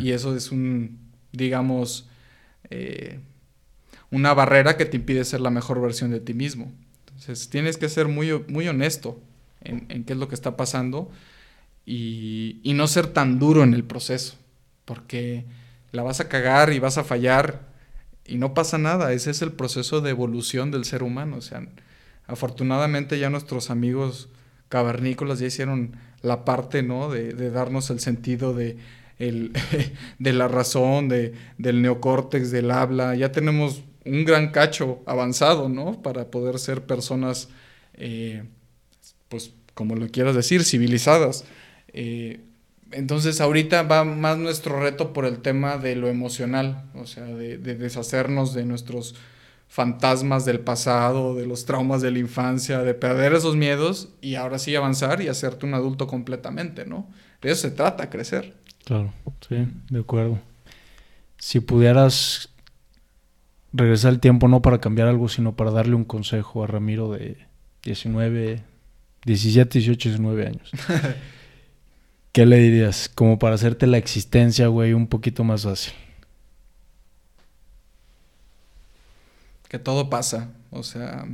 [0.00, 0.98] Y eso es un,
[1.32, 2.08] digamos,
[2.70, 3.20] eh,
[4.10, 6.72] una barrera que te impide ser la mejor versión de ti mismo.
[7.06, 9.20] Entonces tienes que ser muy, muy honesto
[9.60, 11.10] en, qué es lo que está pasando
[11.84, 14.36] y, no ser tan duro en el proceso,
[14.84, 15.44] porque
[15.90, 17.66] la vas a cagar y vas a fallar
[18.24, 21.36] y no pasa nada, ese es el proceso de evolución del ser humano.
[21.36, 21.66] O sea,
[22.26, 24.28] afortunadamente ya nuestros amigos
[24.68, 27.10] cavernícolas ya hicieron la parte, ¿no?
[27.10, 28.76] De darnos el sentido de,
[29.18, 29.52] el,
[30.18, 33.14] de la razón, de, del neocórtex, del habla.
[33.14, 36.02] Ya tenemos un gran cacho avanzado, ¿no?
[36.02, 37.48] Para poder ser personas,
[37.94, 38.44] eh,
[39.28, 41.44] pues, como lo quieras decir, civilizadas.
[41.92, 42.40] Eh,
[42.92, 47.58] entonces ahorita va más nuestro reto por el tema de lo emocional, o sea, de,
[47.58, 49.14] deshacernos de nuestros
[49.68, 54.58] fantasmas del pasado, de los traumas de la infancia, de perder esos miedos y ahora
[54.58, 57.08] sí avanzar y hacerte un adulto completamente, ¿no?
[57.42, 58.56] De eso se trata, crecer.
[58.84, 59.12] Claro,
[59.46, 60.40] sí, de acuerdo.
[61.36, 62.48] Si pudieras
[63.72, 67.36] regresar el tiempo no para cambiar algo, sino para darle un consejo a Ramiro de
[67.84, 68.62] 19,
[69.24, 70.70] 17, 18, 19 años.
[72.32, 73.10] ¿Qué le dirías?
[73.14, 75.92] Como para hacerte la existencia, güey, un poquito más fácil.
[79.68, 80.50] Que todo pasa.
[80.70, 81.26] O sea.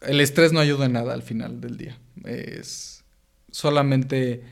[0.00, 1.98] El estrés no ayuda en nada al final del día.
[2.24, 3.04] Es.
[3.50, 4.42] Solamente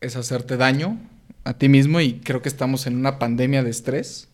[0.00, 0.98] es hacerte daño
[1.44, 4.28] a ti mismo y creo que estamos en una pandemia de estrés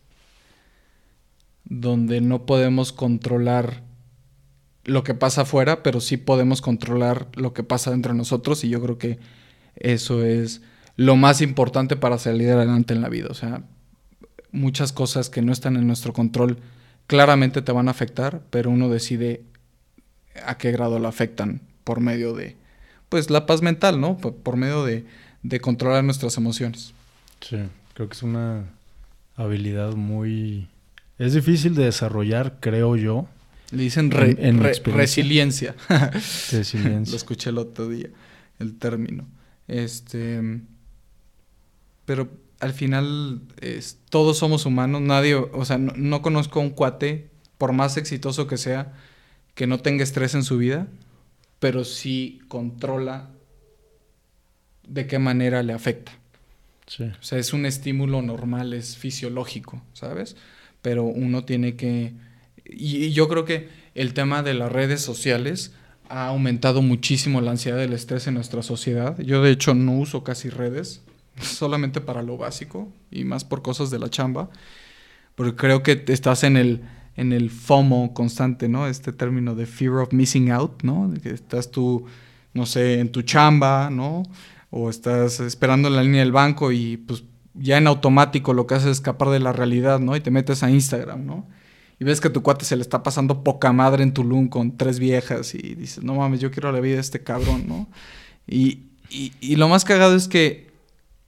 [1.65, 3.83] donde no podemos controlar
[4.85, 8.69] lo que pasa afuera, pero sí podemos controlar lo que pasa dentro de nosotros y
[8.69, 9.19] yo creo que
[9.77, 10.61] eso es
[10.97, 13.29] lo más importante para salir adelante en la vida.
[13.31, 13.63] O sea,
[14.55, 16.59] muchas cosas que no están en nuestro control
[17.07, 19.43] claramente te van a afectar, pero uno decide
[20.47, 22.57] a qué grado lo afectan por medio de,
[23.09, 24.17] pues, la paz mental, ¿no?
[24.17, 25.05] Por, medio de,
[25.43, 26.95] de controlar nuestras emociones.
[27.41, 27.59] Sí,
[27.93, 28.65] creo que es una
[29.37, 30.69] habilidad muy...
[31.19, 33.29] Es difícil de desarrollar, creo yo,
[33.71, 35.75] le dicen resiliencia.
[36.53, 37.11] resiliencia.
[37.11, 38.09] Lo escuché el otro día,
[38.61, 39.27] el término.
[39.67, 40.61] Este.
[42.05, 42.29] Pero
[42.65, 45.01] al final, es, todos somos humanos.
[45.01, 48.93] Nadie, o sea, no, conozco un cuate, por más exitoso que sea,
[49.55, 50.89] que no tenga estrés en su vida,
[51.59, 53.31] pero sí controla
[54.87, 56.13] de qué manera le afecta.
[56.87, 57.05] Sí.
[57.05, 60.37] O sea, es un estímulo normal, es fisiológico, ¿sabes?
[60.83, 62.15] Pero uno tiene que
[62.65, 65.73] y, yo creo que el tema de las redes sociales
[66.09, 69.19] ha aumentado muchísimo la ansiedad y el estrés en nuestra sociedad.
[69.19, 71.03] Yo de hecho no uso casi redes,
[71.41, 74.51] solamente para lo básico y más por cosas de la chamba,
[75.35, 76.83] porque creo que estás en el,
[77.17, 78.87] en el FOMO constante, ¿no?
[78.87, 81.13] Este término de fear of missing out, ¿no?
[81.23, 82.07] que estás tú,
[82.53, 84.23] no sé, en tu chamba, ¿no?
[84.71, 87.25] O estás esperando en la línea del banco y pues
[87.55, 90.17] ya en automático lo que haces es escapar de la realidad, ¿no?
[90.17, 91.47] Y te metes a Instagram, ¿no?
[91.99, 94.99] y ves que tu cuate se le está pasando poca madre en Tulum con tres
[94.99, 97.89] viejas y dices, no mames, yo quiero la vida de este cabrón, ¿no?
[98.47, 100.73] Y, y, lo más cagado es que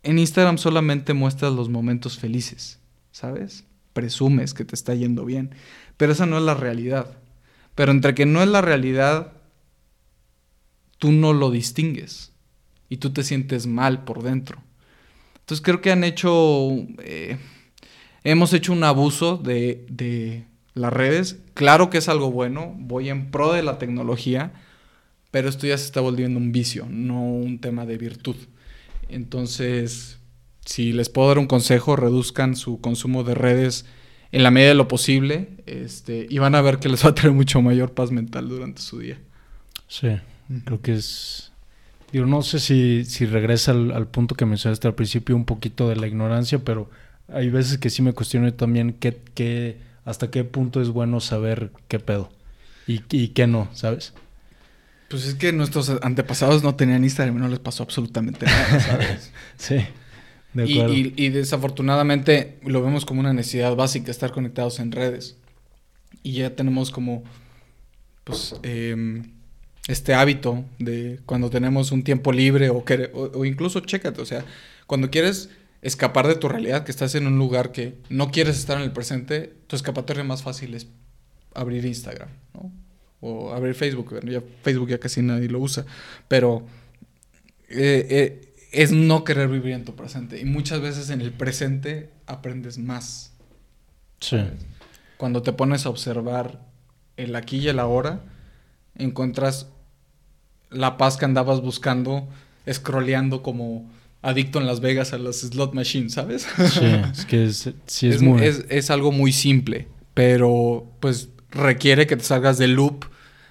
[0.06, 2.78] en Instagram solamente muestras los momentos felices,
[3.10, 3.64] ¿sabes?
[3.92, 5.50] Presumes que te está yendo bien,
[5.96, 7.18] pero esa no es la realidad.
[7.74, 9.32] Pero entre que no es la realidad,
[10.98, 12.32] tú no lo distingues
[12.88, 14.62] y tú te sientes mal por dentro.
[15.40, 16.70] Entonces creo que han hecho,
[17.02, 17.36] eh,
[18.22, 23.52] hemos hecho un abuso de, las redes, claro que es algo bueno, voy en pro
[23.52, 24.52] de la tecnología,
[25.32, 28.36] pero esto ya se está volviendo un vicio, no un tema de virtud.
[29.08, 30.18] Entonces,
[30.64, 33.86] si les puedo dar un consejo, reduzcan su consumo de redes
[34.32, 37.14] en la medida de lo posible este, y van a ver que les va a
[37.14, 39.18] traer mucho mayor paz mental durante su día.
[39.88, 40.08] Sí,
[40.64, 41.52] creo que es...
[42.12, 45.96] Digo, no sé si, si regresa al, punto que mencionaste al principio, un poquito de
[45.96, 46.88] la ignorancia, pero
[47.28, 51.72] hay veces que sí me cuestiono también qué, qué hasta qué punto es bueno saber
[51.88, 52.30] qué pedo
[52.86, 54.14] y, y qué no, ¿sabes?
[55.08, 59.32] Pues es que nuestros antepasados no tenían Instagram y no les pasó absolutamente nada, ¿sabes?
[59.56, 59.76] sí.
[60.52, 60.94] De acuerdo.
[60.94, 65.36] Y, y, desafortunadamente lo vemos como una necesidad básica estar conectados en redes.
[66.22, 67.24] Y ya tenemos como,
[68.24, 69.34] pues, em,
[69.86, 74.26] este hábito de cuando tenemos un tiempo libre o, que, o, o incluso chécate, o
[74.26, 74.44] sea,
[74.86, 75.50] cuando quieres
[75.82, 78.92] escapar de tu realidad, que estás en un lugar que no quieres estar en el
[78.92, 80.88] presente, tu escapatoria más fácil es
[81.54, 82.72] abrir Instagram, ¿no?
[83.20, 84.20] O abrir Facebook.
[84.28, 85.84] ya Facebook ya casi nadie lo usa.
[86.28, 86.66] Pero
[87.68, 90.40] eh, eh, es no querer vivir en tu presente.
[90.40, 93.32] Y muchas veces en el presente aprendes más.
[94.20, 94.38] Sí.
[95.16, 96.60] Cuando te pones a observar
[97.16, 98.20] el aquí y el ahora,
[98.96, 99.68] encuentras
[100.70, 102.28] la paz que andabas buscando,
[102.70, 103.90] scrolleando como
[104.22, 106.46] adicto en Las Vegas a las slot machines, ¿sabes?
[106.72, 108.42] Sí, es que es, sí es, es, muy...
[108.42, 113.04] es- es algo muy simple, pero pues requiere que te salgas del loop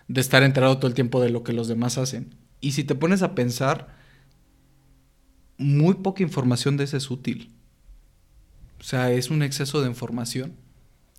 [0.07, 2.35] de estar enterado todo el tiempo de lo que los demás hacen.
[2.61, 3.95] Y si te pones a pensar,
[5.57, 7.51] muy poca información de esa es útil.
[8.79, 10.53] O sea, es un exceso de información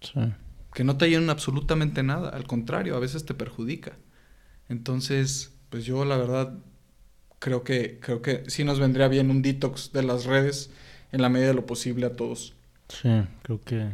[0.00, 0.20] Sí.
[0.74, 3.96] que no te ayudan absolutamente nada, al contrario, a veces te perjudica.
[4.68, 6.58] Entonces, pues yo la verdad
[7.38, 10.70] creo que creo que sí nos vendría bien un detox de las redes
[11.12, 12.54] en la medida de lo posible a todos.
[12.88, 13.08] Sí,
[13.42, 13.90] creo que.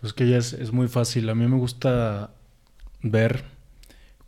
[0.00, 1.28] Pues que ya es, es muy fácil.
[1.28, 2.30] A mí me gusta
[3.02, 3.44] ver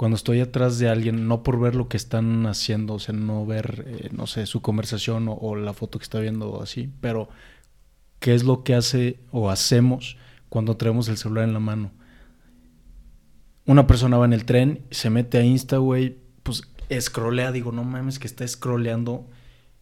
[0.03, 3.47] cuando estoy atrás de alguien, no por ver lo que están haciendo, o sea, no
[3.47, 7.29] ver, eh, no sé, su conversación o, la foto que está viendo o así, pero
[8.19, 10.17] qué es lo que hace o hacemos
[10.49, 11.93] cuando traemos el celular en la mano.
[13.65, 16.63] Una persona va en el tren, se mete a Insta, güey, pues
[17.01, 19.29] scrollea, digo, no mames que está scrolleando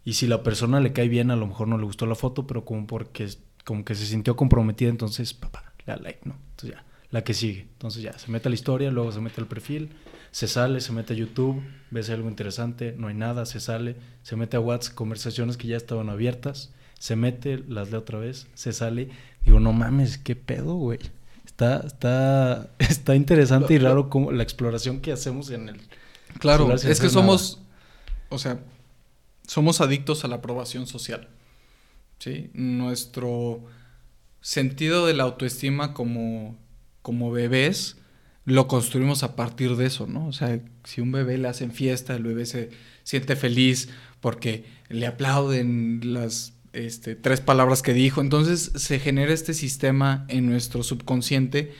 [0.04, 2.46] y si la persona le cae bien, a lo mejor no le gustó la foto,
[2.46, 3.26] pero como porque
[3.64, 6.36] como que se sintió comprometida, entonces, papá, le da like, ¿no?
[6.50, 7.62] Entonces ya, la que sigue.
[7.72, 9.90] Entonces ya, se mete a la historia, luego se mete al perfil,
[10.30, 13.96] se sale, se mete a YouTube, ve si algo interesante, no hay nada, se sale,
[14.22, 18.46] se mete a WhatsApp, conversaciones que ya estaban abiertas, se mete, las lee otra vez,
[18.54, 19.08] se sale.
[19.44, 20.98] Digo, no mames, qué pedo, güey.
[21.44, 25.80] Está, está, está interesante y raro como la exploración que hacemos en el...
[26.38, 27.60] Claro, es que somos,
[28.28, 28.60] o sea,
[29.46, 31.28] somos adictos a la aprobación social.
[32.20, 32.50] ¿Sí?
[32.52, 33.64] Nuestro
[34.40, 36.56] sentido de la autoestima como,
[37.02, 37.96] como bebés
[38.44, 40.26] lo construimos a partir de eso, ¿no?
[40.26, 42.70] O sea, si un bebé le hacen fiesta, el bebé se
[43.04, 43.88] siente feliz
[44.20, 48.20] porque le aplauden las este, tres palabras que dijo.
[48.20, 51.72] Entonces se genera este sistema en nuestro subconsciente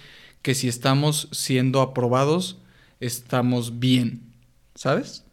[0.42, 2.58] que si estamos siendo aprobados,
[3.00, 4.22] estamos bien,
[4.74, 5.24] ¿sabes?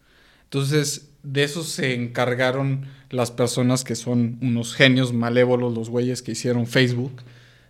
[0.45, 6.33] Entonces, de eso se encargaron las personas que son unos genios malévolos, los güeyes que
[6.33, 7.21] hicieron Facebook,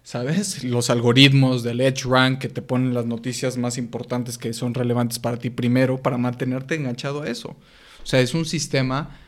[0.03, 0.63] ¿sabes?
[0.63, 5.19] Los algoritmos del Edge Rank que te ponen las noticias más importantes que son relevantes
[5.19, 7.49] para ti primero, para mantenerte enganchado a eso.
[8.03, 9.19] O sea, es un sistema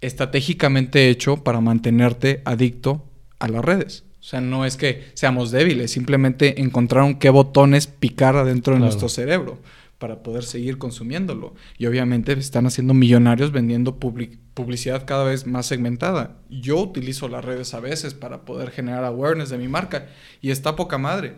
[0.00, 3.06] estratégicamente hecho para mantenerte adicto
[3.38, 4.04] a las redes.
[4.20, 9.08] O sea, no es que seamos débiles, simplemente encontraron qué botones picar adentro de nuestro
[9.08, 9.58] cerebro
[10.00, 11.54] para poder seguir consumiéndolo.
[11.78, 16.38] Y obviamente están haciendo millonarios vendiendo public- publicidad cada vez más segmentada.
[16.48, 20.08] Yo utilizo las redes a veces para poder generar awareness de mi marca
[20.40, 21.34] y está poca madre.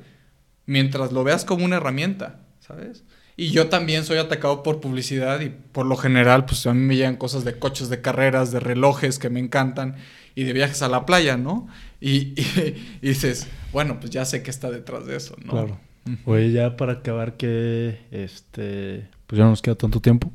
[0.65, 3.05] Mientras lo veas como una herramienta, ¿sabes?
[3.37, 6.97] Y yo también soy atacado por publicidad y por lo general, pues a mí me
[6.97, 9.97] llegan cosas de coches de carreras, de relojes que me encantan
[10.35, 11.67] y de viajes a la playa, ¿no?
[12.01, 15.51] Y, y- dices, bueno, pues ya sé que está detrás de eso, ¿no?
[15.51, 15.81] Claro.
[16.27, 20.31] Oye, ya para acabar que este pues ya no nos queda tanto tiempo,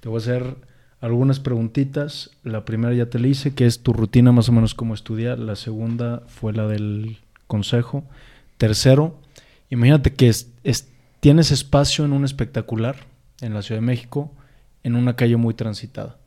[0.00, 0.56] te voy a hacer
[1.00, 2.30] algunas preguntitas.
[2.42, 5.38] La primera ya te la hice, que es tu rutina más o menos como estudiar.
[5.38, 8.04] La segunda fue la del consejo.
[8.58, 9.18] Tercero,
[9.70, 10.88] imagínate que es- es-
[11.20, 12.96] tienes espacio en un espectacular
[13.40, 14.32] en la Ciudad de México,
[14.82, 16.18] en una calle muy transitada.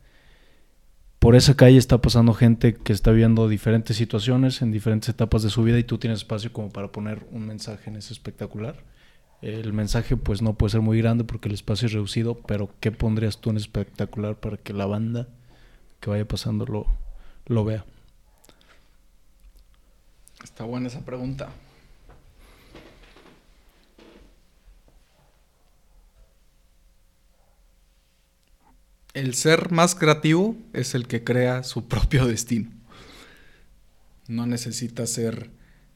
[1.26, 5.50] Por esa calle está pasando gente que está viendo diferentes situaciones en diferentes etapas de
[5.50, 8.84] su vida y tú tienes espacio como para poner un mensaje en ese espectacular.
[9.42, 12.92] El mensaje pues no puede ser muy grande porque el espacio es reducido, pero ¿qué
[12.92, 15.28] pondrías tú en espectacular para que la banda
[16.00, 16.86] que vaya pasando lo,
[17.48, 17.86] lo vea?
[20.44, 21.50] Está buena esa pregunta.
[29.16, 32.70] El ser más creativo es el que crea su propio destino.
[34.28, 35.50] No necesita ser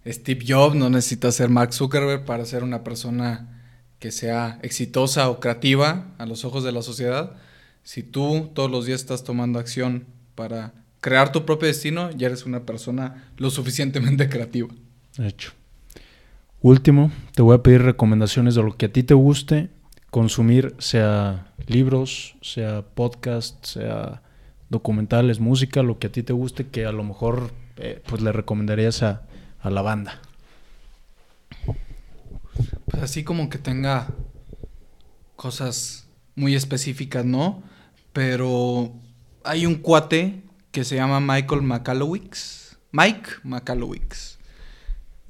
[0.08, 3.62] Steve Jobs, no necesita ser Mark Zuckerberg para ser una persona
[4.00, 7.36] que sea exitosa o creativa a los ojos de la sociedad.
[7.84, 10.06] Si tú todos los días estás tomando acción
[10.36, 14.70] para crear tu propio destino, ya eres una persona lo suficientemente creativa.
[15.18, 15.52] Hecho.
[16.62, 19.70] Último, te voy a pedir recomendaciones de lo que a ti te guste
[20.10, 24.22] consumir, sea libros, sea podcast, sea
[24.70, 28.32] documentales, música, lo que a ti te guste, que a lo mejor eh, pues le
[28.32, 29.24] recomendarías a,
[29.62, 30.22] a la banda.
[32.86, 34.08] Pues así como que tenga
[35.36, 37.64] cosas muy específicas, ¿no?
[38.14, 38.92] Pero
[39.44, 40.42] hay un cuate
[40.72, 42.78] que se llama Michael McAllowix.
[42.92, 44.40] Mike McAllowix.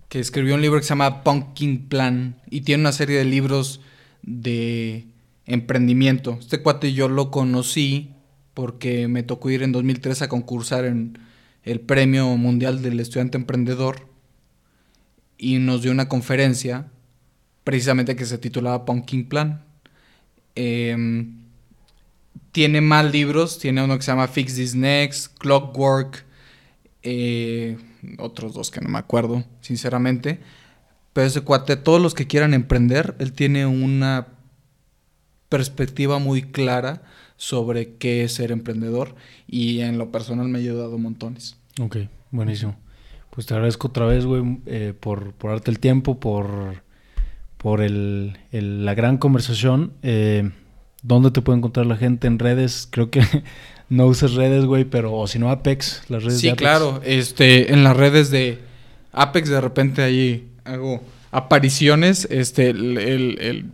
[0.08, 2.42] Que escribió un libro que se llama Pumpkin Plan.
[2.50, 3.82] Y tiene una serie de libros
[4.22, 5.06] de
[5.46, 6.38] emprendimiento.
[6.40, 8.12] Este cuate yo lo conocí
[8.54, 11.18] porque me tocó ir en 2003 a concursar en
[11.64, 14.08] el Premio Mundial del Estudiante Emprendedor
[15.38, 16.92] y nos dio una conferencia
[17.64, 19.64] precisamente que se titulaba Pumpkin Plan.
[20.56, 21.38] Em,
[22.52, 26.26] tiene más libros, tiene uno que se llama Fix This Next, Clockwork,
[27.04, 27.78] eh,
[28.18, 30.40] otros dos que no me acuerdo, sinceramente.
[31.20, 34.28] Pero ese cuate, todos los que quieran emprender, él tiene una
[35.50, 37.02] perspectiva muy clara
[37.36, 39.16] sobre qué es ser emprendedor
[39.46, 41.58] y en lo personal me ha ayudado montones.
[41.82, 41.98] Ok,
[42.32, 42.78] buenísimo.
[43.32, 46.84] Pues te agradezco otra vez, güey, eh, por, por, darte el tiempo, por,
[47.58, 49.92] por el, la gran conversación.
[50.02, 50.50] Eh,
[51.04, 52.88] ¿Dónde te puede encontrar la gente en redes?
[52.90, 53.24] Creo que
[53.90, 56.62] no uses redes, güey, pero si no Apex, las redes sí, de Apex.
[56.62, 58.60] claro, este, en las redes de
[59.12, 63.66] Apex de repente ahí hago apariciones, este, el, el,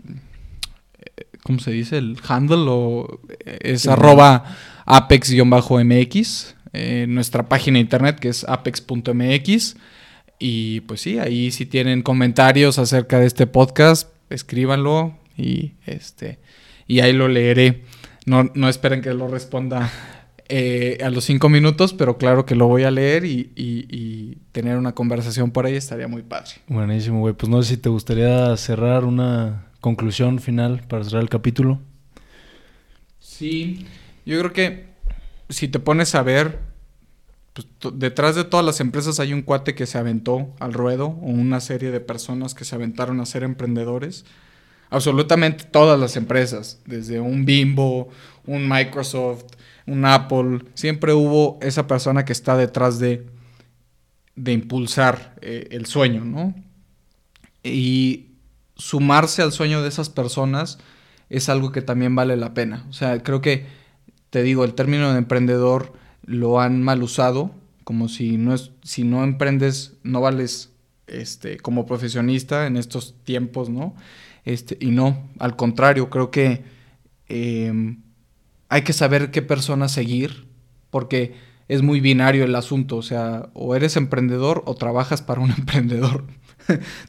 [1.44, 1.98] ¿cómo se dice?
[1.98, 4.44] El handle o es arroba
[4.86, 9.76] apex-mx, eh, nuestra página de internet que es apex.mx.
[10.38, 16.40] Y pues sí, ahí si tienen comentarios acerca de este podcast, escríbanlo y este
[16.88, 17.84] y ahí lo leeré.
[18.26, 19.92] No, no esperen que lo responda
[20.48, 24.78] eh, a los cinco minutos, pero claro que lo voy a leer y, y, tener
[24.78, 26.52] una conversación por ahí estaría muy padre.
[26.68, 27.34] Buenísimo, güey.
[27.34, 31.82] Pues no sé si te gustaría cerrar una conclusión final para cerrar el capítulo.
[33.20, 33.86] Sí,
[34.26, 34.86] yo creo que
[35.50, 36.60] si te pones a ver,
[37.54, 41.26] pues, detrás de todas las empresas hay un cuate que se aventó al ruedo o
[41.26, 44.24] una serie de personas que se aventaron a ser emprendedores
[44.90, 48.10] absolutamente todas las empresas, desde un Bimbo,
[48.46, 49.46] un Microsoft,
[49.88, 53.26] un Apple, siempre hubo esa persona que está detrás de,
[54.36, 56.56] de impulsar eh, el sueño, ¿no?
[57.64, 58.28] Y
[58.76, 60.80] sumarse al sueño de esas personas
[61.30, 62.86] es algo que también vale la pena.
[62.90, 63.66] O sea, creo que,
[64.30, 65.94] te digo, el término de emprendedor
[66.26, 67.52] lo han mal usado,
[67.84, 70.72] como si no, es, si no emprendes, no vales
[71.08, 73.96] este, como profesionista en estos tiempos, ¿no?
[74.44, 76.64] Este, y no, al contrario, creo que
[77.28, 78.02] em,
[78.76, 80.50] hay que saber qué persona seguir,
[80.90, 81.34] porque
[81.70, 86.26] es muy binario el asunto, o sea, o eres emprendedor o trabajas para un emprendedor,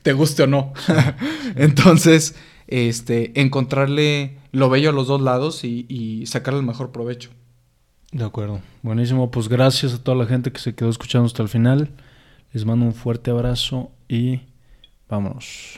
[0.02, 0.72] te guste o no.
[1.56, 2.36] Entonces,
[2.68, 7.30] este, encontrarle lo bello a los dos lados y, y sacarle el mejor provecho.
[8.12, 8.60] De acuerdo.
[8.82, 9.32] Buenísimo.
[9.32, 11.90] Pues gracias a toda la gente que se quedó escuchando hasta el final.
[12.52, 14.42] Les mando un fuerte abrazo y
[15.08, 15.74] vámonos.